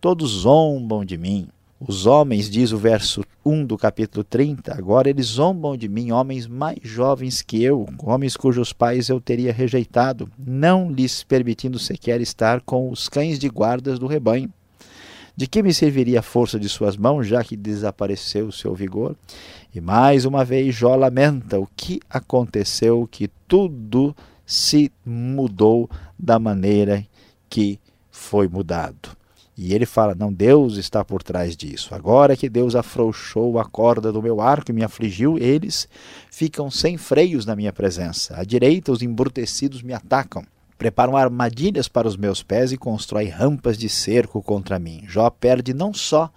Todos 0.00 0.30
zombam 0.30 1.04
de 1.04 1.16
mim. 1.16 1.48
Os 1.84 2.06
homens, 2.06 2.48
diz 2.48 2.70
o 2.70 2.78
verso 2.78 3.24
1 3.44 3.66
do 3.66 3.76
capítulo 3.76 4.22
30, 4.22 4.72
agora 4.72 5.10
eles 5.10 5.26
zombam 5.26 5.76
de 5.76 5.88
mim, 5.88 6.12
homens 6.12 6.46
mais 6.46 6.78
jovens 6.80 7.42
que 7.42 7.60
eu, 7.60 7.88
homens 7.98 8.36
cujos 8.36 8.72
pais 8.72 9.08
eu 9.08 9.20
teria 9.20 9.52
rejeitado, 9.52 10.30
não 10.38 10.92
lhes 10.92 11.24
permitindo 11.24 11.80
sequer 11.80 12.20
estar 12.20 12.60
com 12.60 12.88
os 12.88 13.08
cães 13.08 13.36
de 13.36 13.48
guardas 13.48 13.98
do 13.98 14.06
rebanho. 14.06 14.48
De 15.36 15.48
que 15.48 15.60
me 15.60 15.74
serviria 15.74 16.20
a 16.20 16.22
força 16.22 16.56
de 16.56 16.68
suas 16.68 16.96
mãos, 16.96 17.26
já 17.26 17.42
que 17.42 17.56
desapareceu 17.56 18.46
o 18.46 18.52
seu 18.52 18.74
vigor? 18.76 19.16
E 19.74 19.80
mais 19.80 20.24
uma 20.24 20.44
vez 20.44 20.72
Jó 20.72 20.94
lamenta 20.94 21.58
o 21.58 21.66
que 21.76 22.00
aconteceu, 22.08 23.08
que 23.10 23.28
tudo 23.48 24.14
se 24.46 24.92
mudou 25.04 25.90
da 26.16 26.38
maneira 26.38 27.04
que 27.50 27.80
foi 28.08 28.46
mudado. 28.46 29.21
E 29.56 29.74
ele 29.74 29.86
fala: 29.86 30.14
Não, 30.14 30.32
Deus 30.32 30.76
está 30.76 31.04
por 31.04 31.22
trás 31.22 31.56
disso. 31.56 31.94
Agora 31.94 32.36
que 32.36 32.48
Deus 32.48 32.74
afrouxou 32.74 33.58
a 33.58 33.64
corda 33.64 34.10
do 34.10 34.22
meu 34.22 34.40
arco 34.40 34.70
e 34.70 34.74
me 34.74 34.82
afligiu, 34.82 35.38
eles 35.38 35.88
ficam 36.30 36.70
sem 36.70 36.96
freios 36.96 37.44
na 37.44 37.54
minha 37.54 37.72
presença. 37.72 38.34
À 38.36 38.44
direita, 38.44 38.92
os 38.92 39.02
embrutecidos 39.02 39.82
me 39.82 39.92
atacam 39.92 40.44
preparam 40.82 41.16
armadilhas 41.16 41.86
para 41.86 42.08
os 42.08 42.16
meus 42.16 42.42
pés 42.42 42.72
e 42.72 42.76
constrói 42.76 43.28
rampas 43.28 43.78
de 43.78 43.88
cerco 43.88 44.42
contra 44.42 44.80
mim. 44.80 45.04
Jó 45.06 45.30
perde 45.30 45.72
não 45.72 45.94
só 45.94 46.28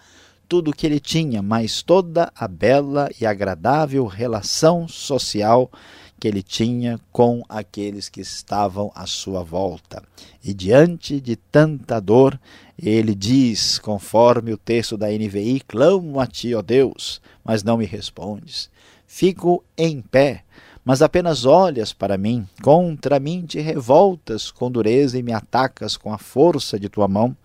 tudo 0.48 0.70
o 0.70 0.74
que 0.74 0.86
ele 0.86 1.00
tinha, 1.00 1.42
mas 1.42 1.82
toda 1.82 2.32
a 2.36 2.48
bela 2.48 3.10
e 3.20 3.26
agradável 3.26 4.06
relação 4.06 4.88
social 4.88 5.72
que 6.20 6.28
ele 6.28 6.42
tinha 6.42 7.00
com 7.12 7.44
aqueles 7.48 8.10
que 8.10 8.22
estavam 8.22 8.92
à 8.96 9.06
sua 9.06 9.44
volta. 9.44 10.04
E 10.44 10.54
diante 10.54 11.20
de 11.20 11.36
tanta 11.36 12.00
dor, 12.00 12.40
ele 12.82 13.14
diz, 13.14 13.78
conforme 13.80 14.54
o 14.54 14.58
texto 14.58 14.98
da 14.98 15.08
NVI: 15.08 15.62
Clamo 15.68 16.20
a 16.20 16.28
ti, 16.28 16.54
ó 16.54 16.62
Deus, 16.62 17.22
mas 17.44 17.64
não 17.64 17.78
me 17.78 17.86
respondes. 17.86 18.70
Fico 19.08 19.64
em 19.78 20.02
pé, 20.02 20.44
mas 20.84 21.02
apenas 21.02 21.46
olhas 21.46 21.94
para 21.94 22.18
mim, 22.18 22.48
contra 22.62 23.20
mim 23.20 23.46
te 23.46 23.60
revoltas 23.60 24.52
com 24.52 24.70
dureza 24.70 25.18
e 25.18 25.24
me 25.24 25.32
atacas 25.32 25.98
com 25.98 26.14
a 26.14 26.18
força 26.18 26.80
de 26.80 26.90
tua 26.90 27.08
mão. 27.08 27.36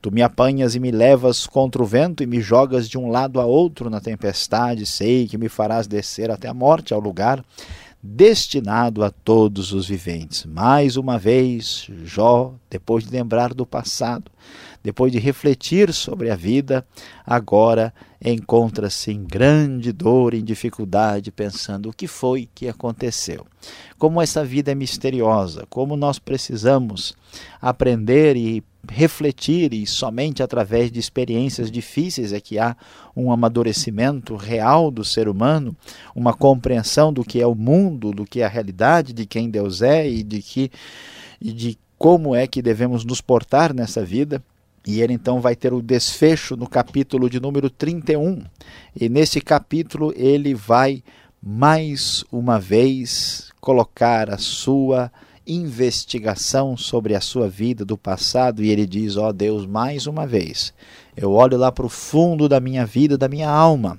Tu 0.00 0.12
me 0.12 0.22
apanhas 0.22 0.76
e 0.76 0.80
me 0.80 0.92
levas 0.92 1.44
contra 1.44 1.82
o 1.82 1.86
vento 1.86 2.22
e 2.22 2.26
me 2.26 2.40
jogas 2.40 2.88
de 2.88 2.96
um 2.96 3.10
lado 3.10 3.40
a 3.40 3.44
outro 3.44 3.90
na 3.90 4.00
tempestade. 4.00 4.86
Sei 4.86 5.26
que 5.26 5.36
me 5.36 5.48
farás 5.48 5.88
descer 5.88 6.30
até 6.30 6.46
a 6.46 6.54
morte 6.54 6.94
ao 6.94 7.00
lugar 7.00 7.44
destinado 8.02 9.02
a 9.02 9.10
todos 9.10 9.72
os 9.72 9.88
viventes. 9.88 10.44
Mais 10.44 10.96
uma 10.96 11.18
vez, 11.18 11.88
Jó, 12.04 12.54
depois 12.70 13.04
de 13.04 13.10
lembrar 13.10 13.52
do 13.52 13.66
passado, 13.66 14.30
depois 14.82 15.10
de 15.10 15.18
refletir 15.18 15.92
sobre 15.92 16.30
a 16.30 16.36
vida, 16.36 16.86
agora 17.26 17.92
encontra-se 18.24 19.10
em 19.10 19.24
grande 19.24 19.92
dor, 19.92 20.34
em 20.34 20.44
dificuldade, 20.44 21.30
pensando 21.30 21.90
o 21.90 21.92
que 21.92 22.06
foi 22.06 22.48
que 22.54 22.68
aconteceu. 22.68 23.46
Como 23.98 24.22
essa 24.22 24.44
vida 24.44 24.70
é 24.70 24.74
misteriosa, 24.74 25.66
como 25.68 25.96
nós 25.96 26.18
precisamos 26.18 27.14
aprender 27.60 28.36
e 28.36 28.62
refletir, 28.90 29.72
e 29.72 29.86
somente 29.86 30.42
através 30.42 30.90
de 30.90 30.98
experiências 30.98 31.70
difíceis 31.70 32.32
é 32.32 32.40
que 32.40 32.58
há 32.58 32.76
um 33.16 33.30
amadurecimento 33.30 34.36
real 34.36 34.90
do 34.90 35.04
ser 35.04 35.28
humano, 35.28 35.76
uma 36.14 36.32
compreensão 36.32 37.12
do 37.12 37.24
que 37.24 37.40
é 37.40 37.46
o 37.46 37.54
mundo, 37.54 38.12
do 38.12 38.24
que 38.24 38.40
é 38.40 38.44
a 38.44 38.48
realidade, 38.48 39.12
de 39.12 39.26
quem 39.26 39.50
Deus 39.50 39.82
é 39.82 40.08
e 40.08 40.22
de 40.22 40.42
que 40.42 40.70
e 41.40 41.52
de 41.52 41.78
como 41.96 42.34
é 42.34 42.46
que 42.46 42.62
devemos 42.62 43.04
nos 43.04 43.20
portar 43.20 43.74
nessa 43.74 44.04
vida. 44.04 44.42
E 44.86 45.00
ele 45.00 45.12
então 45.12 45.40
vai 45.40 45.54
ter 45.54 45.72
o 45.72 45.82
desfecho 45.82 46.56
no 46.56 46.68
capítulo 46.68 47.28
de 47.28 47.38
número 47.40 47.68
31. 47.68 48.42
E 48.98 49.08
nesse 49.08 49.40
capítulo 49.40 50.12
ele 50.16 50.54
vai 50.54 51.02
mais 51.42 52.24
uma 52.32 52.58
vez 52.58 53.52
colocar 53.60 54.30
a 54.30 54.38
sua 54.38 55.12
investigação 55.48 56.76
sobre 56.76 57.14
a 57.14 57.20
sua 57.20 57.48
vida 57.48 57.84
do 57.84 57.96
passado 57.96 58.62
e 58.62 58.70
ele 58.70 58.86
diz: 58.86 59.16
Ó 59.16 59.28
oh 59.28 59.32
Deus, 59.32 59.66
mais 59.66 60.06
uma 60.06 60.26
vez, 60.26 60.74
eu 61.16 61.32
olho 61.32 61.56
lá 61.56 61.72
para 61.72 61.86
o 61.86 61.88
fundo 61.88 62.48
da 62.48 62.60
minha 62.60 62.84
vida, 62.84 63.16
da 63.16 63.28
minha 63.28 63.48
alma, 63.48 63.98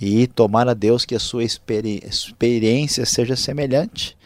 e 0.00 0.26
tomara 0.26 0.74
Deus 0.74 1.04
que 1.04 1.14
a 1.14 1.20
sua 1.20 1.42
experi 1.42 2.02
experiência 2.06 3.06
seja 3.06 3.34
semelhante. 3.34 4.16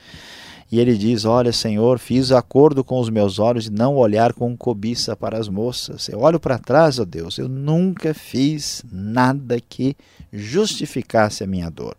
E 0.70 0.80
ele 0.80 0.96
diz: 0.96 1.24
Olha, 1.24 1.52
Senhor, 1.52 1.98
fiz 1.98 2.32
acordo 2.32 2.82
com 2.82 2.98
os 2.98 3.08
meus 3.08 3.38
olhos 3.38 3.64
de 3.64 3.70
não 3.70 3.96
olhar 3.96 4.32
com 4.32 4.56
cobiça 4.56 5.14
para 5.14 5.38
as 5.38 5.48
moças. 5.48 6.08
Eu 6.08 6.20
olho 6.20 6.40
para 6.40 6.58
trás, 6.58 6.98
ó 6.98 7.04
Deus, 7.04 7.38
eu 7.38 7.48
nunca 7.48 8.12
fiz 8.12 8.82
nada 8.90 9.60
que 9.60 9.96
justificasse 10.32 11.44
a 11.44 11.46
minha 11.46 11.70
dor. 11.70 11.96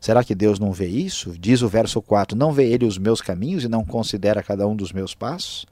Será 0.00 0.22
que 0.22 0.34
Deus 0.34 0.58
não 0.58 0.72
vê 0.72 0.86
isso? 0.86 1.34
Diz 1.38 1.62
o 1.62 1.68
verso 1.68 2.00
4: 2.00 2.36
Não 2.36 2.52
vê 2.52 2.66
ele 2.70 2.84
os 2.84 2.98
meus 2.98 3.20
caminhos 3.20 3.64
e 3.64 3.68
não 3.68 3.84
considera 3.84 4.42
cada 4.42 4.66
um 4.66 4.76
dos 4.76 4.92
meus 4.92 5.14
passos? 5.14 5.66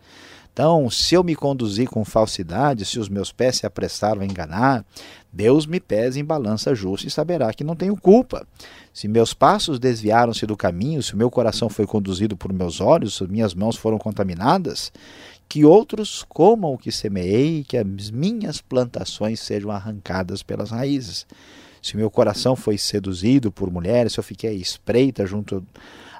Então, 0.52 0.90
se 0.90 1.14
eu 1.14 1.24
me 1.24 1.34
conduzir 1.34 1.88
com 1.88 2.04
falsidade, 2.04 2.84
se 2.84 2.98
os 2.98 3.08
meus 3.08 3.32
pés 3.32 3.56
se 3.56 3.66
apressaram 3.66 4.20
a 4.20 4.24
enganar, 4.26 4.84
Deus 5.32 5.64
me 5.64 5.80
pesa 5.80 6.20
em 6.20 6.24
balança 6.24 6.74
justa 6.74 7.08
e 7.08 7.10
saberá 7.10 7.54
que 7.54 7.64
não 7.64 7.74
tenho 7.74 7.96
culpa. 7.96 8.46
Se 8.92 9.08
meus 9.08 9.32
passos 9.32 9.78
desviaram-se 9.78 10.44
do 10.44 10.54
caminho, 10.54 11.02
se 11.02 11.14
o 11.14 11.16
meu 11.16 11.30
coração 11.30 11.70
foi 11.70 11.86
conduzido 11.86 12.36
por 12.36 12.52
meus 12.52 12.82
olhos, 12.82 13.16
se 13.16 13.26
minhas 13.26 13.54
mãos 13.54 13.76
foram 13.76 13.96
contaminadas, 13.96 14.92
que 15.48 15.64
outros 15.64 16.22
comam 16.28 16.74
o 16.74 16.78
que 16.78 16.92
semeei 16.92 17.60
e 17.60 17.64
que 17.64 17.78
as 17.78 18.10
minhas 18.10 18.60
plantações 18.60 19.40
sejam 19.40 19.70
arrancadas 19.70 20.42
pelas 20.42 20.70
raízes. 20.70 21.26
Se 21.80 21.94
o 21.94 21.98
meu 21.98 22.10
coração 22.10 22.54
foi 22.54 22.76
seduzido 22.76 23.50
por 23.50 23.70
mulheres, 23.70 24.12
se 24.12 24.20
eu 24.20 24.24
fiquei 24.24 24.56
espreita 24.56 25.26
junto 25.26 25.66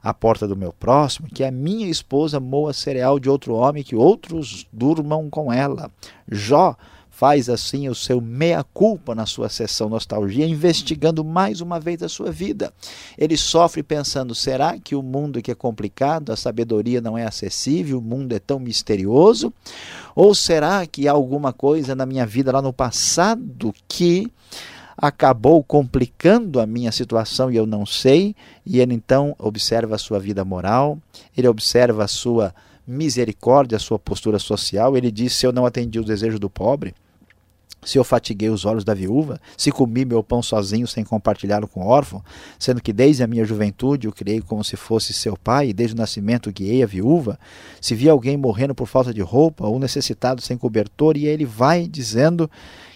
à 0.02 0.12
porta 0.12 0.48
do 0.48 0.56
meu 0.56 0.72
próximo, 0.72 1.28
que 1.28 1.44
a 1.44 1.50
minha 1.50 1.88
esposa 1.88 2.40
moa 2.40 2.72
cereal 2.72 3.20
de 3.20 3.30
outro 3.30 3.54
homem, 3.54 3.84
que 3.84 3.94
outros 3.94 4.66
durmam 4.72 5.30
com 5.30 5.52
ela. 5.52 5.90
Jó 6.28 6.76
faz 7.12 7.48
assim 7.48 7.88
o 7.88 7.94
seu 7.94 8.20
meia-culpa 8.20 9.14
na 9.14 9.26
sua 9.26 9.48
sessão 9.48 9.88
nostalgia, 9.88 10.46
investigando 10.46 11.22
mais 11.22 11.60
uma 11.60 11.78
vez 11.78 12.02
a 12.02 12.08
sua 12.08 12.32
vida. 12.32 12.72
Ele 13.16 13.36
sofre 13.36 13.82
pensando: 13.82 14.34
será 14.34 14.78
que 14.78 14.96
o 14.96 15.02
mundo 15.02 15.40
que 15.40 15.50
é 15.50 15.54
complicado, 15.54 16.32
a 16.32 16.36
sabedoria 16.36 17.00
não 17.00 17.16
é 17.16 17.24
acessível, 17.24 17.98
o 17.98 18.02
mundo 18.02 18.32
é 18.32 18.40
tão 18.40 18.58
misterioso? 18.58 19.52
Ou 20.16 20.34
será 20.34 20.84
que 20.86 21.06
há 21.06 21.12
alguma 21.12 21.52
coisa 21.52 21.94
na 21.94 22.06
minha 22.06 22.26
vida 22.26 22.50
lá 22.50 22.60
no 22.60 22.72
passado 22.72 23.72
que 23.86 24.32
acabou 24.96 25.62
complicando 25.62 26.60
a 26.60 26.66
minha 26.66 26.92
situação 26.92 27.50
e 27.50 27.56
eu 27.56 27.66
não 27.66 27.84
sei, 27.84 28.34
e 28.64 28.80
ele 28.80 28.94
então 28.94 29.34
observa 29.38 29.94
a 29.94 29.98
sua 29.98 30.18
vida 30.18 30.44
moral, 30.44 30.98
ele 31.36 31.48
observa 31.48 32.04
a 32.04 32.08
sua 32.08 32.54
misericórdia, 32.86 33.76
a 33.76 33.80
sua 33.80 33.98
postura 33.98 34.38
social, 34.38 34.96
ele 34.96 35.10
diz: 35.10 35.34
se 35.34 35.46
eu 35.46 35.52
não 35.52 35.66
atendi 35.66 35.98
o 35.98 36.04
desejo 36.04 36.38
do 36.38 36.50
pobre, 36.50 36.94
se 37.84 37.98
eu 37.98 38.04
fatiguei 38.04 38.48
os 38.48 38.64
olhos 38.64 38.84
da 38.84 38.94
viúva, 38.94 39.40
se 39.56 39.72
comi 39.72 40.04
meu 40.04 40.22
pão 40.22 40.40
sozinho 40.40 40.86
sem 40.86 41.02
compartilhá-lo 41.02 41.66
com 41.66 41.80
o 41.80 41.86
órfão, 41.86 42.22
sendo 42.56 42.80
que 42.80 42.92
desde 42.92 43.24
a 43.24 43.26
minha 43.26 43.44
juventude 43.44 44.06
o 44.06 44.12
criei 44.12 44.40
como 44.40 44.62
se 44.62 44.76
fosse 44.76 45.12
seu 45.12 45.36
pai, 45.36 45.70
e 45.70 45.72
desde 45.72 45.94
o 45.94 45.98
nascimento 45.98 46.52
guiei 46.52 46.82
a 46.82 46.86
viúva, 46.86 47.38
se 47.80 47.94
vi 47.94 48.08
alguém 48.08 48.36
morrendo 48.36 48.74
por 48.74 48.86
falta 48.86 49.12
de 49.12 49.20
roupa 49.20 49.66
ou 49.66 49.80
necessitado 49.80 50.40
sem 50.40 50.56
cobertor, 50.56 51.16
e 51.16 51.26
ele 51.26 51.44
vai 51.44 51.88
dizendo 51.88 52.48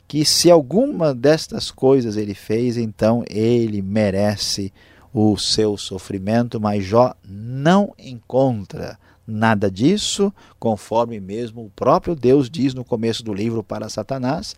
que 0.09 0.25
se 0.25 0.51
alguma 0.51 1.15
destas 1.15 1.71
coisas 1.71 2.17
ele 2.17 2.35
fez, 2.35 2.77
então 2.77 3.25
ele 3.29 3.83
merece 3.83 4.73
o 5.13 5.37
seu 5.37 5.77
sofrimento, 5.77 6.61
mas 6.61 6.85
Jó 6.85 7.15
não 7.25 7.95
encontra 7.99 8.99
nada 9.27 9.71
disso, 9.71 10.33
conforme 10.59 11.19
mesmo 11.19 11.65
o 11.65 11.71
próprio 11.71 12.15
Deus 12.15 12.49
diz 12.49 12.75
no 12.75 12.85
começo 12.85 13.25
do 13.25 13.35
livro 13.35 13.63
para 13.63 13.89
Satanás: 13.89 14.55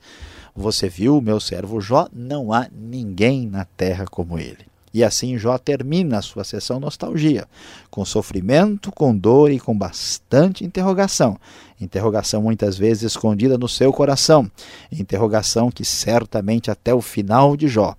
Você 0.55 0.89
viu, 0.89 1.21
meu 1.21 1.41
servo 1.41 1.81
Jó, 1.81 2.09
não 2.13 2.53
há 2.53 2.69
ninguém 2.71 3.47
na 3.47 3.65
terra 3.65 4.05
como 4.05 4.39
ele. 4.39 4.67
E 4.93 5.05
assim 5.05 5.39
Jó 5.39 5.59
termina 5.59 6.19
a 6.19 6.23
sua 6.23 6.45
sessão 6.45 6.81
nostalgia, 6.81 7.47
com 7.91 8.05
sofrimento, 8.05 8.91
com 8.91 9.17
dor 9.17 9.51
e 9.51 9.61
com 9.61 9.77
bastante 9.77 10.65
interrogação. 10.65 11.39
Interrogação 11.81 12.43
muitas 12.43 12.77
vezes 12.77 13.05
escondida 13.05 13.59
no 13.59 13.69
seu 13.69 13.93
coração. 13.93 14.51
Interrogação 14.91 15.71
que 15.71 15.85
certamente 15.85 16.71
até 16.71 16.95
o 16.95 17.01
final 17.01 17.57
de 17.57 17.69
Jó 17.69 17.95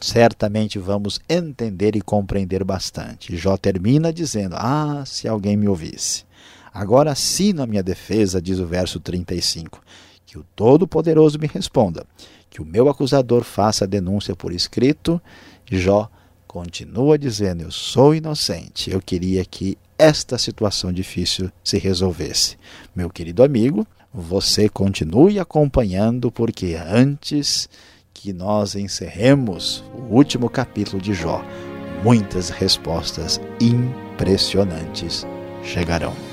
certamente 0.00 0.78
vamos 0.78 1.20
entender 1.28 1.96
e 1.96 2.00
compreender 2.00 2.62
bastante. 2.62 3.36
Jó 3.36 3.56
termina 3.56 4.12
dizendo: 4.12 4.54
Ah, 4.56 5.02
se 5.04 5.26
alguém 5.26 5.56
me 5.56 5.68
ouvisse. 5.68 6.24
Agora 6.72 7.10
assino 7.10 7.62
a 7.62 7.66
minha 7.66 7.82
defesa, 7.82 8.40
diz 8.40 8.60
o 8.60 8.66
verso 8.66 9.00
35 9.00 9.80
que 10.28 10.38
o 10.38 10.44
Todo-Poderoso 10.54 11.38
me 11.38 11.46
responda, 11.46 12.04
que 12.50 12.60
o 12.60 12.64
meu 12.64 12.90
acusador 12.90 13.42
faça 13.44 13.84
a 13.84 13.88
denúncia 13.88 14.36
por 14.36 14.52
escrito. 14.52 15.18
Jó 15.64 16.10
continua 16.48 17.18
dizendo: 17.18 17.62
Eu 17.62 17.70
sou 17.70 18.14
inocente. 18.14 18.90
Eu 18.90 19.00
queria 19.00 19.44
que 19.44 19.78
esta 19.98 20.38
situação 20.38 20.92
difícil 20.92 21.52
se 21.62 21.78
resolvesse. 21.78 22.56
Meu 22.96 23.10
querido 23.10 23.44
amigo, 23.44 23.86
você 24.12 24.68
continue 24.68 25.38
acompanhando, 25.38 26.32
porque 26.32 26.74
antes 26.74 27.68
que 28.14 28.32
nós 28.32 28.74
encerremos 28.74 29.84
o 29.94 30.14
último 30.14 30.48
capítulo 30.48 31.00
de 31.00 31.12
Jó, 31.12 31.44
muitas 32.02 32.48
respostas 32.48 33.40
impressionantes 33.60 35.26
chegarão. 35.62 36.27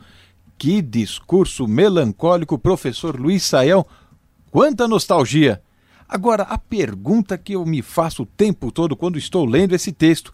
Que 0.55 0.79
discurso 0.79 1.67
melancólico, 1.67 2.59
professor 2.59 3.19
Luiz 3.19 3.41
Saião. 3.41 3.83
Quanta 4.51 4.87
nostalgia! 4.87 5.63
Agora, 6.07 6.43
a 6.43 6.59
pergunta 6.59 7.39
que 7.39 7.53
eu 7.53 7.65
me 7.65 7.81
faço 7.81 8.21
o 8.21 8.27
tempo 8.27 8.71
todo 8.71 8.95
quando 8.95 9.17
estou 9.17 9.47
lendo 9.47 9.73
esse 9.73 9.91
texto: 9.91 10.31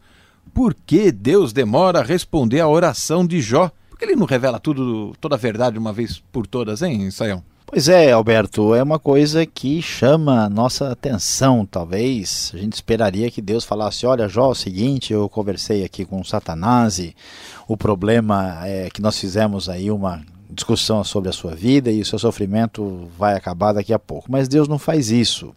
por 0.54 0.74
que 0.74 1.14
Deus 1.14 1.54
demora 1.54 2.00
a 2.00 2.04
responder 2.04 2.60
a 2.60 2.68
oração 2.68 3.26
de 3.26 3.40
Jó? 3.40 3.72
Porque 3.90 4.04
ele 4.04 4.18
não 4.18 4.26
revela 4.26 4.60
tudo, 4.60 5.16
toda 5.22 5.36
a 5.36 5.40
verdade 5.40 5.76
de 5.76 5.80
uma 5.80 5.94
vez 5.94 6.22
por 6.34 6.46
todas, 6.46 6.82
hein, 6.82 7.10
Saião? 7.12 7.42
Pois 7.72 7.88
é, 7.88 8.12
Alberto, 8.12 8.74
é 8.74 8.82
uma 8.82 8.98
coisa 8.98 9.46
que 9.46 9.80
chama 9.80 10.46
a 10.46 10.50
nossa 10.50 10.92
atenção, 10.92 11.68
talvez. 11.70 12.52
A 12.56 12.58
gente 12.58 12.74
esperaria 12.74 13.30
que 13.30 13.44
Deus 13.44 13.64
falasse: 13.64 14.08
olha, 14.08 14.28
Jó, 14.28 14.48
é 14.48 14.50
o 14.50 14.56
seguinte, 14.56 15.14
eu 15.14 15.30
conversei 15.30 15.84
aqui 15.84 16.04
com 16.04 16.24
Satanás 16.24 16.98
e 16.98 17.16
o 17.68 17.78
problema 17.78 18.66
é 18.66 18.90
que 18.90 19.04
nós 19.04 19.20
fizemos 19.20 19.70
aí 19.70 19.92
uma 19.92 20.20
discussão 20.50 21.04
sobre 21.04 21.30
a 21.30 21.32
sua 21.32 21.54
vida 21.54 21.92
e 21.92 22.02
o 22.02 22.06
seu 22.06 22.18
sofrimento 22.18 23.08
vai 23.16 23.36
acabar 23.36 23.72
daqui 23.72 23.94
a 23.94 24.00
pouco. 24.00 24.32
Mas 24.32 24.48
Deus 24.48 24.68
não 24.68 24.80
faz 24.80 25.12
isso. 25.12 25.56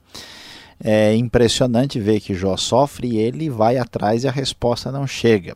É 0.85 1.15
impressionante 1.15 2.01
ver 2.01 2.21
que 2.21 2.35
Jó 2.35 2.57
sofre 2.57 3.09
e 3.09 3.19
ele 3.19 3.49
vai 3.49 3.79
atrás 3.79 4.25
e 4.25 4.29
a 4.29 4.33
resposta 4.33 4.91
não 4.91 5.07
chega. 5.07 5.55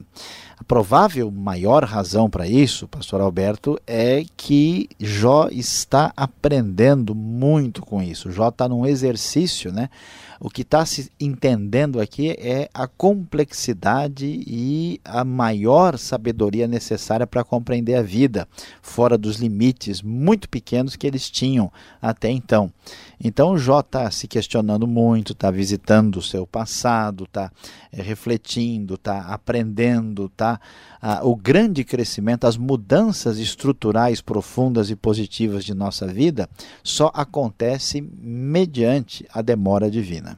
A 0.56 0.62
provável 0.64 1.30
maior 1.30 1.84
razão 1.84 2.30
para 2.30 2.46
isso, 2.46 2.86
pastor 2.86 3.20
Alberto, 3.20 3.78
é 3.86 4.24
que 4.36 4.88
Jó 5.00 5.48
está 5.50 6.12
aprendendo 6.16 7.14
muito 7.14 7.82
com 7.82 8.00
isso. 8.00 8.30
Jó 8.30 8.48
está 8.48 8.68
num 8.68 8.86
exercício, 8.86 9.72
né? 9.72 9.90
O 10.38 10.50
que 10.50 10.62
está 10.62 10.84
se 10.84 11.10
entendendo 11.18 12.00
aqui 12.00 12.30
é 12.38 12.68
a 12.74 12.86
complexidade 12.86 14.26
e 14.46 15.00
a 15.04 15.24
maior 15.24 15.98
sabedoria 15.98 16.68
necessária 16.68 17.26
para 17.26 17.44
compreender 17.44 17.94
a 17.94 18.02
vida, 18.02 18.46
fora 18.82 19.16
dos 19.16 19.36
limites 19.36 20.02
muito 20.02 20.48
pequenos 20.48 20.94
que 20.94 21.06
eles 21.06 21.30
tinham 21.30 21.72
até 22.00 22.30
então. 22.30 22.70
Então 23.18 23.56
Jó 23.56 23.80
está 23.80 24.10
se 24.10 24.28
questionando 24.28 24.86
muito, 24.86 25.32
está 25.32 25.50
visitando 25.50 26.16
o 26.16 26.22
seu 26.22 26.46
passado, 26.46 27.24
está 27.24 27.50
é, 27.90 28.02
refletindo, 28.02 28.94
está 28.94 29.20
aprendendo, 29.22 30.26
está 30.26 30.60
ah, 31.00 31.20
o 31.22 31.34
grande 31.34 31.82
crescimento, 31.82 32.46
as 32.46 32.56
mudanças 32.56 33.38
estruturais 33.38 34.20
profundas 34.20 34.90
e 34.90 34.96
positivas 34.96 35.64
de 35.64 35.72
nossa 35.72 36.06
vida 36.06 36.48
só 36.82 37.10
acontece 37.14 38.02
mediante 38.02 39.26
a 39.32 39.40
demora 39.40 39.90
divina. 39.90 40.35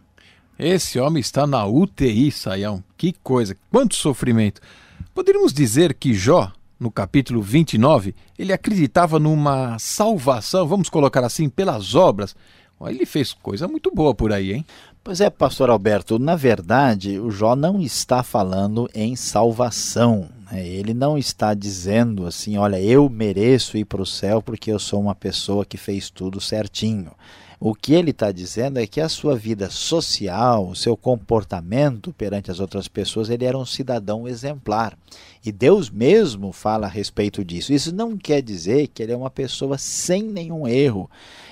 Esse 0.58 0.98
homem 0.98 1.20
está 1.20 1.46
na 1.46 1.64
UTI, 1.64 2.32
Saião. 2.32 2.82
Que 2.96 3.12
coisa, 3.22 3.56
quanto 3.70 3.94
sofrimento. 3.94 4.60
Poderíamos 5.14 5.52
dizer 5.52 5.94
que 5.94 6.12
Jó, 6.12 6.50
no 6.80 6.90
capítulo 6.90 7.40
29, 7.40 8.12
ele 8.36 8.52
acreditava 8.52 9.20
numa 9.20 9.78
salvação, 9.78 10.66
vamos 10.66 10.88
colocar 10.88 11.24
assim, 11.24 11.48
pelas 11.48 11.94
obras. 11.94 12.34
Ele 12.86 13.06
fez 13.06 13.32
coisa 13.32 13.68
muito 13.68 13.92
boa 13.92 14.14
por 14.14 14.32
aí, 14.32 14.52
hein? 14.52 14.66
Pois 15.02 15.20
é, 15.20 15.30
pastor 15.30 15.70
Alberto, 15.70 16.18
na 16.18 16.36
verdade, 16.36 17.18
o 17.18 17.30
Jó 17.30 17.56
não 17.56 17.80
está 17.80 18.22
falando 18.22 18.88
em 18.92 19.16
salvação. 19.16 20.28
Né? 20.50 20.66
Ele 20.66 20.92
não 20.92 21.16
está 21.16 21.54
dizendo 21.54 22.26
assim, 22.26 22.58
olha, 22.58 22.80
eu 22.80 23.08
mereço 23.08 23.78
ir 23.78 23.84
para 23.84 24.02
o 24.02 24.06
céu 24.06 24.42
porque 24.42 24.70
eu 24.70 24.78
sou 24.78 25.00
uma 25.00 25.14
pessoa 25.14 25.64
que 25.64 25.76
fez 25.76 26.10
tudo 26.10 26.40
certinho. 26.40 27.12
O 27.60 27.74
que 27.74 27.92
ele 27.92 28.12
está 28.12 28.30
dizendo 28.30 28.78
é 28.78 28.86
que 28.86 29.00
a 29.00 29.08
sua 29.08 29.34
vida 29.34 29.68
social, 29.68 30.68
o 30.68 30.76
seu 30.76 30.96
comportamento 30.96 32.12
perante 32.12 32.52
as 32.52 32.60
outras 32.60 32.86
pessoas, 32.86 33.28
ele 33.28 33.44
era 33.44 33.58
um 33.58 33.66
cidadão 33.66 34.28
exemplar. 34.28 34.96
E 35.44 35.50
Deus 35.50 35.90
mesmo 35.90 36.52
fala 36.52 36.86
a 36.86 36.90
respeito 36.90 37.44
disso. 37.44 37.72
Isso 37.72 37.92
não 37.92 38.16
quer 38.16 38.42
dizer 38.42 38.86
que 38.86 39.02
ele 39.02 39.10
é 39.10 39.16
uma 39.16 39.30
pessoa 39.30 39.76
sem 39.76 40.22
nenhum 40.22 40.68
erro. 40.68 41.10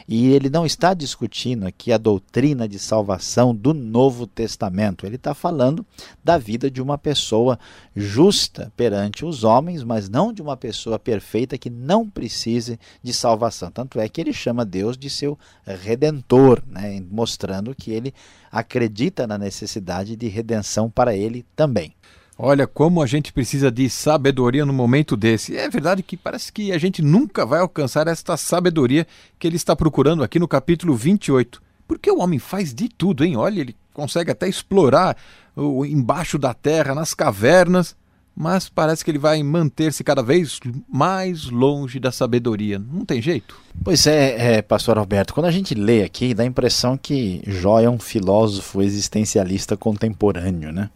E 0.09 0.29
ele 0.33 0.49
não 0.49 0.65
está 0.65 0.95
discutindo 0.95 1.67
aqui 1.67 1.93
a 1.93 1.99
doutrina 1.99 2.69
de 2.69 2.79
salvação 2.79 3.55
do 3.55 3.75
Novo 3.75 4.27
Testamento. 4.27 5.05
Ele 5.05 5.17
está 5.17 5.35
falando 5.35 5.85
da 6.23 6.39
vida 6.39 6.71
de 6.71 6.81
uma 6.81 6.97
pessoa 6.97 7.59
justa 7.95 8.73
perante 8.77 9.25
os 9.25 9.43
homens, 9.43 9.83
mas 9.83 10.09
não 10.09 10.33
de 10.33 10.41
uma 10.41 10.57
pessoa 10.57 10.97
perfeita 10.99 11.59
que 11.59 11.69
não 11.69 12.09
precise 12.09 12.79
de 13.03 13.13
salvação. 13.13 13.71
Tanto 13.71 13.99
é 13.99 14.09
que 14.09 14.21
ele 14.21 14.33
chama 14.33 14.65
Deus 14.65 14.97
de 14.97 15.11
seu 15.11 15.37
redentor, 15.65 16.63
né? 16.69 17.03
mostrando 17.11 17.75
que 17.75 17.91
ele 17.91 18.15
acredita 18.53 19.27
na 19.27 19.37
necessidade 19.37 20.15
de 20.15 20.29
redenção 20.29 20.89
para 20.89 21.17
ele 21.17 21.45
também. 21.57 21.96
Olha 22.39 22.67
como 22.67 23.03
a 23.03 23.07
gente 23.07 23.33
precisa 23.33 23.71
de 23.71 23.89
sabedoria 23.89 24.67
no 24.67 24.73
momento 24.73 25.17
desse. 25.17 25.57
É 25.57 25.71
verdade 25.71 26.03
que 26.03 26.19
parece 26.19 26.53
que 26.53 26.71
a 26.71 26.77
gente 26.77 27.01
nunca 27.01 27.47
vai 27.47 27.61
alcançar 27.61 28.07
esta 28.09 28.37
sabedoria 28.37 29.07
que 29.39 29.47
ele 29.47 29.57
está 29.57 29.75
procurando 29.75 30.23
aqui 30.23 30.39
no 30.39 30.47
capítulo 30.47 30.95
28. 30.95 31.63
Porque 31.89 32.11
o 32.11 32.19
homem 32.19 32.39
faz 32.39 32.75
de 32.75 32.91
tudo, 32.91 33.25
hein? 33.25 33.37
Olha, 33.37 33.61
ele 33.61 33.75
consegue 33.95 34.31
até 34.31 34.47
explorar 34.47 35.17
o 35.55 35.87
embaixo 35.87 36.39
da 36.39 36.53
terra, 36.53 36.95
nas 36.95 37.15
cavernas, 37.15 37.97
mas 38.37 38.69
parece 38.69 39.03
que 39.03 39.11
ele 39.11 39.19
vai 39.19 39.43
manter-se 39.43 40.05
cada 40.05 40.23
vez 40.23 40.61
mais 40.87 41.47
longe 41.47 41.99
da 41.99 42.13
sabedoria. 42.13 42.79
Não 42.79 43.03
tem 43.03 43.23
jeito. 43.23 43.57
Pois 43.83 44.07
é, 44.07 44.57
é, 44.57 44.63
pastor 44.63 44.99
Alberto, 44.99 45.33
quando 45.33 45.47
a 45.47 45.51
gente 45.51 45.75
lê 45.75 46.03
aqui, 46.03 46.35
dá 46.35 46.43
a 46.43 46.47
impressão 46.47 46.99
que 46.99 47.41
Jó 47.47 47.81
é 47.81 47.89
um 47.89 47.99
filósofo 47.99 48.83
existencialista 48.83 49.77
contemporâneo, 49.77 50.71
né? 50.71 50.91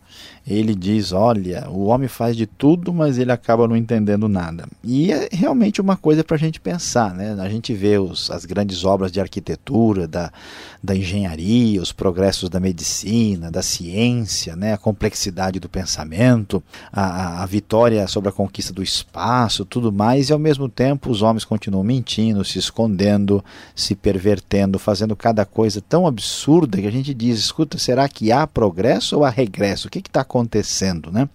ele 0.47 0.75
diz: 0.75 1.13
Olha, 1.13 1.69
o 1.69 1.87
homem 1.87 2.09
faz 2.09 2.37
de 2.37 2.47
tudo, 2.47 2.93
mas 2.93 3.19
ele 3.19 3.31
acaba 3.31 3.69
não 3.69 3.77
entendendo 3.77 4.29
nada. 4.29 4.67
E 4.83 5.13
é 5.13 5.29
realmente 5.31 5.81
uma 5.81 5.97
coisa 5.97 6.25
para 6.25 6.37
a 6.37 6.39
gente 6.39 6.61
pensar. 6.61 7.15
Né? 7.15 7.37
A 7.39 7.49
gente 7.49 7.73
vê 7.75 7.99
os, 7.99 8.31
as 8.31 8.45
grandes 8.45 8.85
obras 8.85 9.13
de 9.13 9.21
arquitetura, 9.21 10.09
da, 10.09 10.33
da 10.83 10.97
engenharia, 10.97 11.81
os 11.81 11.93
progressos 11.93 12.49
da 12.49 12.59
medicina, 12.59 13.51
da 13.51 13.63
ciência, 13.63 14.57
né? 14.57 14.73
a 14.73 14.79
complexidade 14.79 15.61
do 15.61 15.69
pensamento, 15.69 16.63
a, 16.93 17.03
a 17.03 17.30
vitória 17.47 18.07
sobre 18.07 18.29
a 18.29 18.33
conquista 18.33 18.73
do 18.73 18.83
espaço, 18.83 19.65
tudo 19.65 19.93
mais, 19.93 20.29
e 20.29 20.33
ao 20.33 20.39
mesmo 20.39 20.69
tempo 20.69 21.11
os 21.11 21.23
homens 21.23 21.45
continuam 21.45 21.85
mentindo, 21.85 22.45
se 22.45 22.59
escondendo, 22.59 23.45
se 23.75 23.95
pervertendo, 23.95 24.79
fazendo 24.79 25.17
cada 25.17 25.45
coisa 25.45 25.81
tão 25.81 26.07
absurda 26.07 26.81
que 26.81 26.87
a 26.87 26.93
gente 26.93 27.13
diz: 27.15 27.39
escuta, 27.39 27.79
será 27.79 28.09
que 28.09 28.31
há 28.31 28.47
progresso 28.47 29.17
ou 29.17 29.25
há 29.25 29.31
regresso? 29.31 29.89
O 29.89 29.91
que 29.91 29.99
está 29.99 30.21
acontecendo, 30.21 31.11
né? 31.11 31.29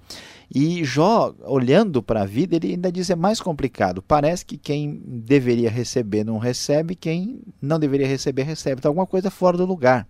E 0.54 0.84
Jó, 0.84 1.34
olhando 1.44 2.04
para 2.04 2.22
a 2.22 2.26
vida, 2.26 2.56
ele 2.56 2.72
ainda 2.72 2.92
diz 2.92 3.10
é 3.10 3.16
mais 3.16 3.42
complicado. 3.42 4.02
Parece 4.02 4.46
que 4.46 4.58
quem 4.58 5.02
deveria 5.06 5.70
receber 5.70 6.24
não 6.24 6.38
recebe, 6.38 6.96
quem 6.96 7.40
não 7.62 7.80
deveria 7.80 8.08
receber 8.08 8.44
recebe. 8.44 8.80
Está 8.80 8.90
alguma 8.90 9.08
coisa 9.08 9.32
fora 9.32 9.58
do 9.58 9.66
lugar. 9.66 10.08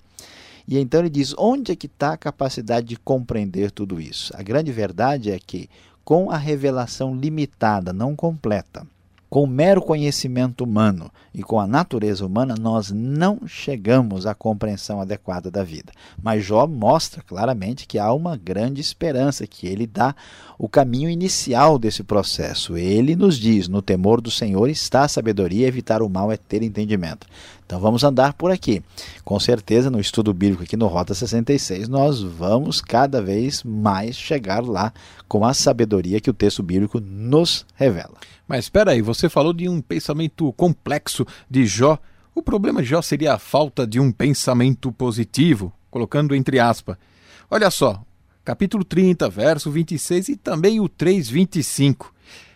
E 0.67 0.77
então 0.77 1.01
ele 1.01 1.09
diz: 1.09 1.33
onde 1.37 1.71
é 1.71 1.75
que 1.75 1.87
está 1.87 2.13
a 2.13 2.17
capacidade 2.17 2.87
de 2.87 2.97
compreender 2.97 3.71
tudo 3.71 3.99
isso? 3.99 4.33
A 4.35 4.41
grande 4.41 4.71
verdade 4.71 5.31
é 5.31 5.39
que, 5.39 5.69
com 6.03 6.29
a 6.31 6.37
revelação 6.37 7.15
limitada, 7.15 7.93
não 7.93 8.15
completa, 8.15 8.85
com 9.29 9.43
o 9.43 9.47
mero 9.47 9.81
conhecimento 9.81 10.63
humano 10.63 11.11
e 11.33 11.43
com 11.43 11.59
a 11.59 11.67
natureza 11.67 12.25
humana, 12.25 12.55
nós 12.57 12.91
não 12.91 13.41
chegamos 13.45 14.25
à 14.25 14.33
compreensão 14.33 15.01
adequada 15.01 15.51
da 15.51 15.63
vida. 15.63 15.91
Mas 16.21 16.45
Jó 16.45 16.65
mostra 16.65 17.21
claramente 17.21 17.85
que 17.85 17.99
há 17.99 18.13
uma 18.13 18.37
grande 18.37 18.79
esperança, 18.79 19.45
que 19.45 19.67
ele 19.67 19.85
dá 19.85 20.15
o 20.57 20.69
caminho 20.69 21.09
inicial 21.09 21.77
desse 21.77 22.01
processo. 22.01 22.77
Ele 22.77 23.15
nos 23.15 23.37
diz: 23.37 23.67
no 23.67 23.81
temor 23.81 24.21
do 24.21 24.31
Senhor 24.31 24.69
está 24.69 25.03
a 25.03 25.09
sabedoria, 25.09 25.67
evitar 25.67 26.01
o 26.01 26.09
mal 26.09 26.31
é 26.31 26.37
ter 26.37 26.63
entendimento. 26.63 27.27
Então 27.65 27.79
vamos 27.79 28.03
andar 28.03 28.33
por 28.33 28.51
aqui. 28.51 28.83
Com 29.23 29.39
certeza, 29.39 29.89
no 29.89 29.99
estudo 29.99 30.33
bíblico 30.33 30.63
aqui 30.63 30.77
no 30.77 30.85
Rota 30.85 31.15
66, 31.15 31.87
nós 31.87 32.21
vamos 32.21 32.79
cada 32.79 33.21
vez 33.21 33.63
mais 33.63 34.15
chegar 34.15 34.63
lá 34.63 34.93
com 35.27 35.43
a 35.43 35.53
sabedoria 35.53 36.21
que 36.21 36.29
o 36.29 36.33
texto 36.33 36.61
bíblico 36.61 36.99
nos 36.99 37.65
revela. 37.73 38.13
Mas 38.47 38.65
espera 38.65 38.91
aí, 38.91 39.01
você 39.01 39.27
falou 39.27 39.51
de 39.51 39.67
um 39.67 39.81
pensamento 39.81 40.53
complexo 40.53 41.25
de 41.49 41.65
Jó. 41.65 41.97
O 42.35 42.43
problema 42.43 42.83
de 42.83 42.89
Jó 42.89 43.01
seria 43.01 43.33
a 43.33 43.39
falta 43.39 43.87
de 43.87 43.99
um 43.99 44.11
pensamento 44.11 44.91
positivo, 44.91 45.73
colocando 45.89 46.35
entre 46.35 46.59
aspas. 46.59 46.97
Olha 47.49 47.71
só, 47.71 47.99
capítulo 48.43 48.83
30, 48.83 49.27
verso 49.27 49.71
26 49.71 50.29
e 50.29 50.35
também 50.35 50.79
o 50.79 50.87
3, 50.87 51.27
25. 51.27 52.13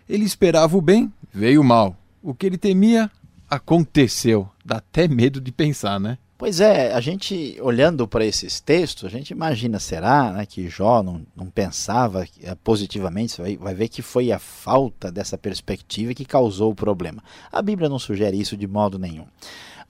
Ele 0.07 0.23
esperava 0.23 0.77
o 0.77 0.81
bem, 0.81 1.11
veio 1.33 1.61
o 1.61 1.63
mal. 1.63 1.97
O 2.21 2.35
que 2.35 2.45
ele 2.45 2.57
temia, 2.57 3.09
aconteceu. 3.49 4.49
Dá 4.63 4.77
até 4.77 5.07
medo 5.07 5.41
de 5.41 5.51
pensar, 5.51 5.99
né? 5.99 6.17
Pois 6.39 6.61
é, 6.61 6.93
a 6.93 7.01
gente 7.01 7.57
olhando 7.61 8.07
para 8.07 8.23
esses 8.23 8.61
textos, 8.61 9.03
a 9.03 9.09
gente 9.09 9.31
imagina, 9.31 9.77
será 9.77 10.31
né, 10.31 10.45
que 10.45 10.69
Jó 10.69 11.03
não, 11.03 11.21
não 11.35 11.47
pensava 11.47 12.25
eh, 12.41 12.55
positivamente? 12.63 13.33
Você 13.33 13.41
vai, 13.41 13.57
vai 13.57 13.75
ver 13.75 13.89
que 13.89 14.01
foi 14.01 14.31
a 14.31 14.39
falta 14.39 15.11
dessa 15.11 15.37
perspectiva 15.37 16.13
que 16.13 16.23
causou 16.23 16.71
o 16.71 16.75
problema. 16.75 17.21
A 17.51 17.61
Bíblia 17.61 17.89
não 17.89 17.99
sugere 17.99 18.39
isso 18.39 18.55
de 18.55 18.65
modo 18.67 18.97
nenhum. 18.97 19.25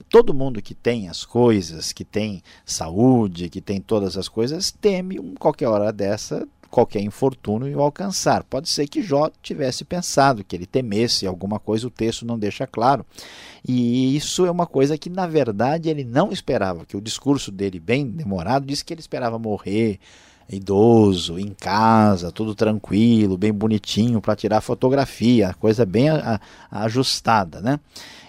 Todo 0.08 0.34
mundo 0.34 0.60
que 0.60 0.74
tem 0.74 1.08
as 1.08 1.24
coisas, 1.24 1.92
que 1.92 2.04
tem 2.04 2.42
saúde, 2.64 3.48
que 3.48 3.60
tem 3.60 3.80
todas 3.80 4.16
as 4.16 4.28
coisas, 4.28 4.72
teme 4.72 5.20
qualquer 5.38 5.68
hora 5.68 5.92
dessa 5.92 6.48
qualquer 6.70 7.00
infortúnio 7.00 7.76
o 7.76 7.82
alcançar. 7.82 8.44
Pode 8.44 8.68
ser 8.68 8.86
que 8.86 9.02
Jó 9.02 9.30
tivesse 9.42 9.84
pensado 9.84 10.44
que 10.44 10.54
ele 10.54 10.66
temesse 10.66 11.26
alguma 11.26 11.58
coisa, 11.58 11.86
o 11.86 11.90
texto 11.90 12.24
não 12.24 12.38
deixa 12.38 12.66
claro. 12.66 13.04
E 13.66 14.16
isso 14.16 14.46
é 14.46 14.50
uma 14.50 14.66
coisa 14.66 14.96
que, 14.96 15.10
na 15.10 15.26
verdade, 15.26 15.88
ele 15.88 16.04
não 16.04 16.32
esperava, 16.32 16.86
que 16.86 16.96
o 16.96 17.00
discurso 17.00 17.50
dele, 17.50 17.80
bem 17.80 18.06
demorado, 18.06 18.66
disse 18.66 18.84
que 18.84 18.94
ele 18.94 19.00
esperava 19.00 19.38
morrer 19.38 19.98
idoso, 20.56 21.38
em 21.38 21.54
casa, 21.54 22.32
tudo 22.32 22.54
tranquilo, 22.54 23.36
bem 23.36 23.52
bonitinho 23.52 24.20
para 24.20 24.36
tirar 24.36 24.60
fotografia, 24.60 25.54
coisa 25.60 25.86
bem 25.86 26.10
a, 26.10 26.40
a, 26.70 26.84
ajustada, 26.84 27.60
né? 27.60 27.78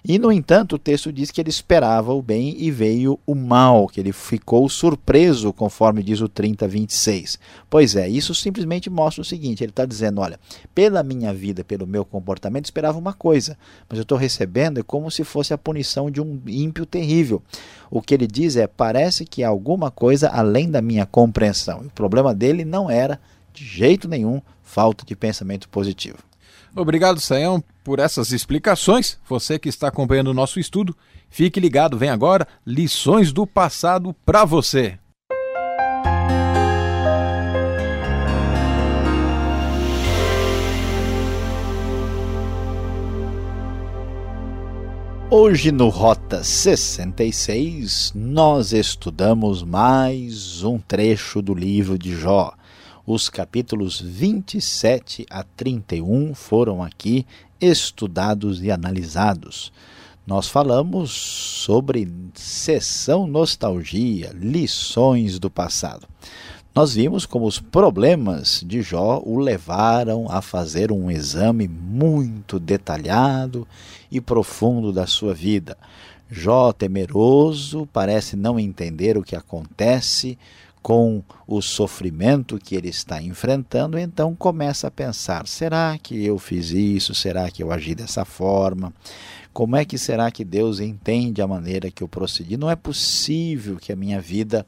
E, 0.03 0.17
no 0.17 0.31
entanto, 0.31 0.75
o 0.75 0.79
texto 0.79 1.13
diz 1.13 1.29
que 1.29 1.39
ele 1.39 1.51
esperava 1.51 2.11
o 2.11 2.23
bem 2.23 2.55
e 2.57 2.71
veio 2.71 3.19
o 3.23 3.35
mal, 3.35 3.87
que 3.87 3.99
ele 3.99 4.11
ficou 4.11 4.67
surpreso, 4.67 5.53
conforme 5.53 6.01
diz 6.01 6.21
o 6.21 6.27
30, 6.27 6.67
26. 6.67 7.37
Pois 7.69 7.95
é, 7.95 8.09
isso 8.09 8.33
simplesmente 8.33 8.89
mostra 8.89 9.21
o 9.21 9.25
seguinte: 9.25 9.63
ele 9.63 9.69
está 9.69 9.85
dizendo, 9.85 10.19
olha, 10.19 10.39
pela 10.73 11.03
minha 11.03 11.31
vida, 11.31 11.63
pelo 11.63 11.85
meu 11.85 12.03
comportamento, 12.03 12.65
esperava 12.65 12.97
uma 12.97 13.13
coisa, 13.13 13.55
mas 13.87 13.99
eu 13.99 14.01
estou 14.01 14.17
recebendo 14.17 14.79
é 14.79 14.83
como 14.83 15.11
se 15.11 15.23
fosse 15.23 15.53
a 15.53 15.57
punição 15.57 16.09
de 16.09 16.19
um 16.19 16.41
ímpio 16.47 16.85
terrível. 16.85 17.43
O 17.91 18.01
que 18.01 18.15
ele 18.15 18.25
diz 18.25 18.55
é: 18.55 18.65
parece 18.65 19.23
que 19.23 19.43
há 19.43 19.49
alguma 19.49 19.91
coisa 19.91 20.29
além 20.29 20.71
da 20.71 20.81
minha 20.81 21.05
compreensão. 21.05 21.81
O 21.81 21.91
problema 22.11 22.35
dele 22.35 22.65
não 22.65 22.91
era, 22.91 23.19
de 23.53 23.65
jeito 23.65 24.07
nenhum, 24.07 24.41
falta 24.61 25.05
de 25.05 25.15
pensamento 25.15 25.67
positivo. 25.69 26.19
Obrigado, 26.75 27.19
Sayão, 27.19 27.63
por 27.83 27.99
essas 27.99 28.31
explicações. 28.31 29.17
Você 29.27 29.57
que 29.57 29.69
está 29.69 29.87
acompanhando 29.87 30.27
o 30.27 30.33
nosso 30.33 30.59
estudo, 30.59 30.95
fique 31.29 31.59
ligado, 31.59 31.97
vem 31.97 32.09
agora 32.09 32.47
lições 32.65 33.33
do 33.33 33.47
passado 33.47 34.13
para 34.25 34.45
você. 34.45 34.99
Hoje 45.33 45.71
no 45.71 45.87
Rota 45.87 46.43
66, 46.43 48.11
nós 48.13 48.73
estudamos 48.73 49.63
mais 49.63 50.61
um 50.61 50.77
trecho 50.77 51.41
do 51.41 51.53
livro 51.53 51.97
de 51.97 52.13
Jó. 52.13 52.53
Os 53.07 53.29
capítulos 53.29 54.01
27 54.01 55.25
a 55.29 55.45
31 55.55 56.35
foram 56.35 56.83
aqui 56.83 57.25
estudados 57.61 58.61
e 58.61 58.69
analisados. 58.69 59.71
Nós 60.27 60.49
falamos 60.49 61.11
sobre 61.11 62.11
sessão 62.33 63.25
nostalgia, 63.25 64.35
lições 64.35 65.39
do 65.39 65.49
passado. 65.49 66.09
Nós 66.75 66.93
vimos 66.93 67.25
como 67.25 67.45
os 67.45 67.57
problemas 67.57 68.61
de 68.65 68.81
Jó 68.81 69.21
o 69.25 69.39
levaram 69.39 70.27
a 70.29 70.41
fazer 70.41 70.91
um 70.91 71.09
exame 71.09 71.69
muito 71.69 72.59
detalhado 72.59 73.65
e 74.11 74.19
profundo 74.19 74.91
da 74.91 75.07
sua 75.07 75.33
vida. 75.33 75.77
Jó, 76.29 76.71
temeroso, 76.71 77.87
parece 77.91 78.35
não 78.35 78.59
entender 78.59 79.17
o 79.17 79.23
que 79.23 79.35
acontece, 79.35 80.37
com 80.81 81.23
o 81.47 81.61
sofrimento 81.61 82.57
que 82.57 82.75
ele 82.75 82.89
está 82.89 83.21
enfrentando, 83.21 83.97
então 83.97 84.35
começa 84.35 84.87
a 84.87 84.91
pensar: 84.91 85.47
será 85.47 85.97
que 86.01 86.25
eu 86.25 86.39
fiz 86.39 86.71
isso? 86.71 87.13
Será 87.13 87.49
que 87.51 87.61
eu 87.61 87.71
agi 87.71 87.93
dessa 87.93 88.25
forma? 88.25 88.91
Como 89.53 89.75
é 89.75 89.85
que 89.85 89.97
será 89.97 90.31
que 90.31 90.45
Deus 90.45 90.79
entende 90.79 91.41
a 91.41 91.47
maneira 91.47 91.91
que 91.91 92.01
eu 92.01 92.07
procedi? 92.07 92.57
Não 92.57 92.69
é 92.69 92.75
possível 92.75 93.75
que 93.75 93.91
a 93.91 93.95
minha 93.95 94.19
vida 94.19 94.65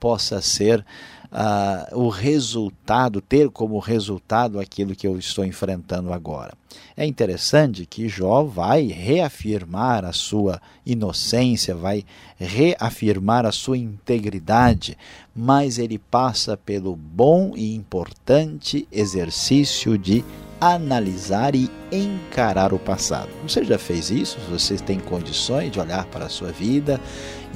possa 0.00 0.40
ser 0.40 0.84
uh, 1.32 1.98
o 1.98 2.08
resultado, 2.08 3.20
ter 3.20 3.48
como 3.48 3.78
resultado 3.78 4.60
aquilo 4.60 4.94
que 4.94 5.06
eu 5.06 5.18
estou 5.18 5.44
enfrentando 5.44 6.12
agora. 6.12 6.52
É 6.96 7.06
interessante 7.06 7.86
que 7.86 8.08
Jó 8.08 8.44
vai 8.44 8.86
reafirmar 8.86 10.04
a 10.04 10.12
sua 10.12 10.60
inocência, 10.84 11.74
vai 11.74 12.04
reafirmar 12.38 13.46
a 13.46 13.52
sua 13.52 13.78
integridade, 13.78 14.96
mas 15.34 15.78
ele 15.78 15.98
passa 15.98 16.56
pelo 16.56 16.94
bom 16.94 17.52
e 17.56 17.74
importante 17.74 18.86
exercício 18.92 19.96
de 19.98 20.24
analisar 20.60 21.56
e 21.56 21.68
encarar 21.90 22.72
o 22.72 22.78
passado. 22.78 23.28
Você 23.42 23.64
já 23.64 23.78
fez 23.78 24.10
isso? 24.10 24.38
Você 24.48 24.76
tem 24.76 25.00
condições 25.00 25.72
de 25.72 25.80
olhar 25.80 26.04
para 26.06 26.26
a 26.26 26.28
sua 26.28 26.52
vida 26.52 27.00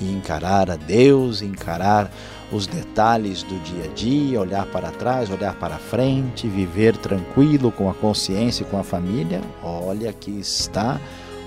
e 0.01 0.11
encarar 0.11 0.69
a 0.69 0.77
Deus, 0.77 1.41
encarar 1.41 2.11
os 2.53 2.67
detalhes 2.67 3.43
do 3.43 3.59
dia 3.61 3.85
a 3.85 3.95
dia, 3.95 4.41
olhar 4.41 4.67
para 4.67 4.91
trás, 4.91 5.31
olhar 5.31 5.55
para 5.57 5.77
frente, 5.77 6.47
viver 6.47 6.97
tranquilo 6.97 7.73
com 7.73 7.91
a 7.91 7.95
consciência 7.95 8.63
e 8.63 8.67
com 8.67 8.79
a 8.79 8.85
família, 8.85 9.41
olha 9.63 10.13
que 10.13 10.31
está 10.31 11.01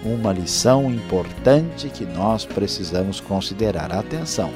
uma 0.04 0.32
lição 0.32 0.92
importante 0.92 1.90
que 1.90 2.06
nós 2.06 2.46
precisamos 2.46 3.20
considerar. 3.20 3.92
Atenção! 3.92 4.52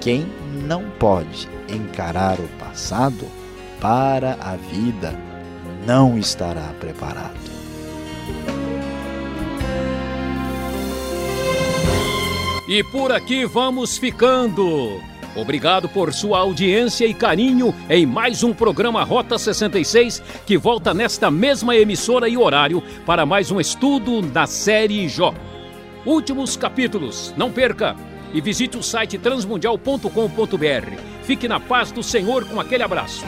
Quem 0.00 0.26
não 0.66 0.90
pode 0.98 1.48
encarar 1.68 2.38
o 2.40 2.48
passado 2.58 3.26
para 3.80 4.34
a 4.40 4.56
vida 4.56 5.14
não 5.86 6.18
estará 6.18 6.72
preparado. 6.80 7.52
E 12.68 12.82
por 12.84 13.12
aqui 13.12 13.44
vamos 13.44 13.98
ficando. 13.98 15.11
Obrigado 15.34 15.88
por 15.88 16.12
sua 16.12 16.38
audiência 16.38 17.06
e 17.06 17.14
carinho 17.14 17.74
em 17.88 18.04
mais 18.04 18.42
um 18.42 18.52
programa 18.52 19.02
Rota 19.02 19.38
66, 19.38 20.22
que 20.44 20.58
volta 20.58 20.92
nesta 20.92 21.30
mesma 21.30 21.74
emissora 21.76 22.28
e 22.28 22.36
horário 22.36 22.82
para 23.06 23.24
mais 23.24 23.50
um 23.50 23.58
estudo 23.58 24.20
da 24.20 24.46
série 24.46 25.08
Jó. 25.08 25.34
Últimos 26.04 26.56
capítulos, 26.56 27.32
não 27.36 27.50
perca! 27.50 27.96
E 28.34 28.40
visite 28.40 28.78
o 28.78 28.82
site 28.82 29.18
transmundial.com.br. 29.18 31.02
Fique 31.22 31.46
na 31.46 31.60
paz 31.60 31.92
do 31.92 32.02
Senhor 32.02 32.46
com 32.46 32.58
aquele 32.58 32.82
abraço. 32.82 33.24